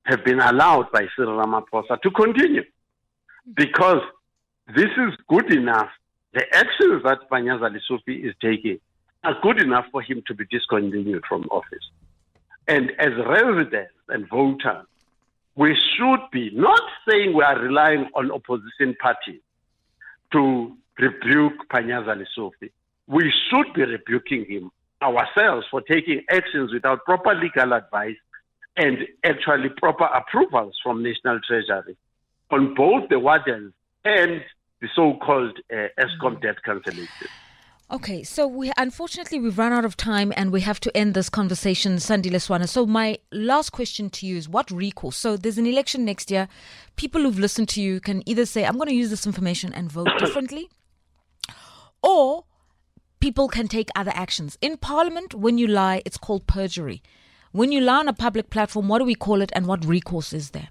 have 0.04 0.24
been 0.24 0.40
allowed 0.40 0.90
by 0.92 1.06
Cyril 1.16 1.38
Ramaphosa 1.38 2.00
to 2.02 2.10
continue 2.10 2.62
hmm. 2.62 3.52
because 3.54 4.02
this 4.74 4.90
is 4.96 5.14
good 5.28 5.52
enough. 5.52 5.90
The 6.34 6.44
actions 6.54 7.02
that 7.04 7.28
Panyaza 7.30 7.68
Lesufi 7.76 8.24
is 8.26 8.34
taking 8.40 8.78
are 9.24 9.36
good 9.42 9.60
enough 9.60 9.84
for 9.92 10.02
him 10.02 10.22
to 10.26 10.34
be 10.34 10.44
discontinued 10.50 11.24
from 11.28 11.42
office. 11.50 11.84
And 12.66 12.90
as 12.98 13.10
residents 13.26 13.92
and 14.08 14.28
voters, 14.28 14.86
we 15.54 15.76
should 15.96 16.20
be 16.32 16.50
not 16.54 16.80
saying 17.08 17.34
we 17.34 17.42
are 17.42 17.58
relying 17.58 18.08
on 18.14 18.30
opposition 18.30 18.96
parties 19.00 19.40
to 20.32 20.74
rebuke 20.98 21.68
Panyaza 21.70 22.16
Lesufi. 22.16 22.70
We 23.06 23.32
should 23.50 23.74
be 23.74 23.82
rebuking 23.82 24.46
him 24.48 24.70
ourselves 25.02 25.66
for 25.70 25.80
taking 25.80 26.22
actions 26.30 26.72
without 26.72 27.04
proper 27.04 27.34
legal 27.34 27.72
advice 27.72 28.16
and 28.76 28.98
actually 29.24 29.68
proper 29.78 30.04
approvals 30.04 30.74
from 30.82 31.02
National 31.02 31.40
Treasury 31.46 31.96
on 32.50 32.74
both 32.74 33.08
the 33.08 33.18
wardens 33.18 33.72
and 34.04 34.42
the 34.80 34.88
so-called 34.94 35.58
uh, 35.72 35.88
Eskom 35.98 36.40
debt 36.40 36.56
cancellation. 36.64 37.28
Okay, 37.90 38.22
so 38.22 38.46
we 38.46 38.72
unfortunately 38.78 39.38
we've 39.38 39.58
run 39.58 39.70
out 39.70 39.84
of 39.84 39.98
time 39.98 40.32
and 40.34 40.50
we 40.50 40.62
have 40.62 40.80
to 40.80 40.96
end 40.96 41.12
this 41.12 41.28
conversation, 41.28 41.96
Sandile 41.96 42.40
Swana. 42.40 42.66
So 42.66 42.86
my 42.86 43.18
last 43.30 43.70
question 43.70 44.08
to 44.10 44.26
you 44.26 44.38
is 44.38 44.48
what 44.48 44.70
recourse? 44.70 45.16
So 45.18 45.36
there's 45.36 45.58
an 45.58 45.66
election 45.66 46.06
next 46.06 46.30
year. 46.30 46.48
People 46.96 47.20
who've 47.20 47.38
listened 47.38 47.68
to 47.70 47.82
you 47.82 48.00
can 48.00 48.26
either 48.26 48.46
say, 48.46 48.64
I'm 48.64 48.76
going 48.76 48.88
to 48.88 48.94
use 48.94 49.10
this 49.10 49.26
information 49.26 49.74
and 49.74 49.92
vote 49.92 50.08
differently, 50.18 50.70
or 52.02 52.44
people 53.22 53.46
can 53.46 53.68
take 53.68 53.88
other 53.94 54.10
actions. 54.14 54.58
In 54.60 54.76
Parliament, 54.76 55.32
when 55.32 55.56
you 55.56 55.68
lie, 55.68 56.02
it's 56.04 56.18
called 56.18 56.48
perjury. 56.48 57.00
When 57.52 57.70
you 57.70 57.80
lie 57.80 58.00
on 58.00 58.08
a 58.08 58.12
public 58.12 58.50
platform, 58.50 58.88
what 58.88 58.98
do 58.98 59.04
we 59.04 59.14
call 59.14 59.40
it 59.40 59.52
and 59.54 59.66
what 59.66 59.84
recourse 59.84 60.32
is 60.32 60.50
there? 60.50 60.70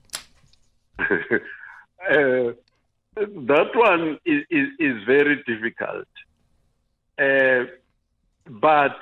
uh, 1.00 2.52
that 3.16 3.70
one 3.74 4.20
is, 4.26 4.44
is, 4.50 4.68
is 4.80 5.04
very 5.06 5.42
difficult. 5.48 6.10
Uh, 7.18 7.72
but 8.50 8.98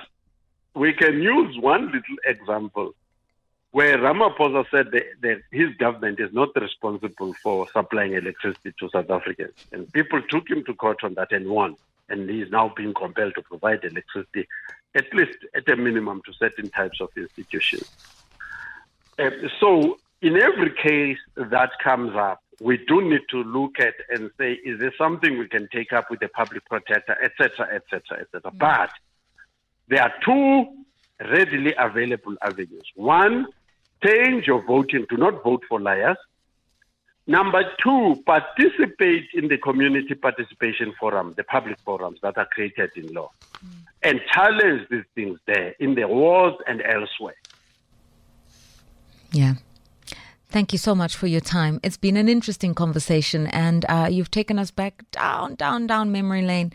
we 0.76 0.92
can 0.92 1.20
use 1.20 1.58
one 1.58 1.86
little 1.86 2.18
example 2.24 2.94
where 3.72 3.98
Ramaphosa 3.98 4.64
said 4.70 4.92
that, 4.92 5.04
that, 5.22 5.42
his 5.50 5.74
government 5.76 6.20
is 6.20 6.32
not 6.32 6.50
responsible 6.54 7.34
for 7.42 7.66
supplying 7.72 8.12
electricity 8.14 8.72
to 8.78 8.88
South 8.90 9.10
Africans. 9.10 9.54
And 9.72 9.92
people 9.92 10.22
took 10.28 10.48
him 10.48 10.64
to 10.66 10.74
court 10.74 11.02
on 11.02 11.14
that 11.14 11.32
and 11.32 11.48
won. 11.48 11.76
And 12.10 12.28
he 12.28 12.42
is 12.42 12.50
now 12.50 12.72
being 12.76 12.92
compelled 12.94 13.34
to 13.36 13.42
provide 13.42 13.84
electricity, 13.84 14.46
at 14.94 15.12
least 15.14 15.38
at 15.54 15.68
a 15.68 15.76
minimum, 15.76 16.20
to 16.26 16.32
certain 16.34 16.68
types 16.70 17.00
of 17.00 17.08
institutions. 17.16 17.88
Uh, 19.18 19.30
so, 19.60 19.98
in 20.20 20.36
every 20.36 20.72
case 20.82 21.18
that 21.36 21.70
comes 21.82 22.14
up, 22.16 22.42
we 22.60 22.76
do 22.76 23.00
need 23.00 23.22
to 23.30 23.42
look 23.42 23.80
at 23.80 23.94
and 24.10 24.30
say, 24.38 24.52
is 24.52 24.78
there 24.80 24.92
something 24.98 25.38
we 25.38 25.48
can 25.48 25.68
take 25.72 25.92
up 25.92 26.10
with 26.10 26.20
the 26.20 26.28
public 26.28 26.64
protector, 26.66 27.16
etc., 27.22 27.66
etc., 27.74 28.20
etc. 28.20 28.50
But 28.52 28.90
there 29.88 30.02
are 30.02 30.12
two 30.24 30.66
readily 31.20 31.74
available 31.78 32.36
avenues. 32.42 32.84
One, 32.94 33.46
change 34.04 34.46
your 34.46 34.62
voting. 34.62 35.06
Do 35.08 35.16
not 35.16 35.42
vote 35.42 35.62
for 35.68 35.80
liars. 35.80 36.18
Number 37.26 37.62
two, 37.82 38.22
participate 38.26 39.26
in 39.34 39.48
the 39.48 39.58
community 39.58 40.14
participation 40.14 40.92
forum, 40.98 41.34
the 41.36 41.44
public 41.44 41.78
forums 41.80 42.18
that 42.22 42.36
are 42.36 42.46
created 42.46 42.90
in 42.96 43.06
law, 43.12 43.30
mm. 43.64 43.70
and 44.02 44.20
challenge 44.32 44.88
these 44.90 45.04
things 45.14 45.38
there 45.46 45.74
in 45.78 45.94
the 45.94 46.08
wards 46.08 46.56
and 46.66 46.82
elsewhere. 46.82 47.36
Yeah. 49.32 49.54
Thank 50.48 50.72
you 50.72 50.78
so 50.78 50.96
much 50.96 51.14
for 51.14 51.28
your 51.28 51.40
time. 51.40 51.78
It's 51.84 51.96
been 51.96 52.16
an 52.16 52.28
interesting 52.28 52.74
conversation, 52.74 53.46
and 53.48 53.84
uh, 53.88 54.08
you've 54.10 54.32
taken 54.32 54.58
us 54.58 54.72
back 54.72 55.04
down, 55.12 55.54
down, 55.54 55.86
down 55.86 56.10
memory 56.10 56.42
lane 56.42 56.72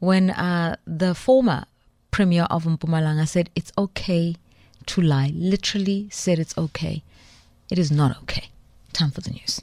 when 0.00 0.30
uh, 0.30 0.76
the 0.86 1.14
former 1.14 1.64
premier 2.10 2.46
of 2.50 2.64
Mpumalanga 2.64 3.26
said 3.26 3.48
it's 3.54 3.72
okay 3.78 4.36
to 4.86 5.00
lie. 5.00 5.30
Literally 5.34 6.08
said 6.10 6.38
it's 6.38 6.56
okay. 6.58 7.02
It 7.70 7.78
is 7.78 7.90
not 7.90 8.18
okay. 8.24 8.50
Time 8.92 9.10
for 9.10 9.22
the 9.22 9.30
news. 9.30 9.62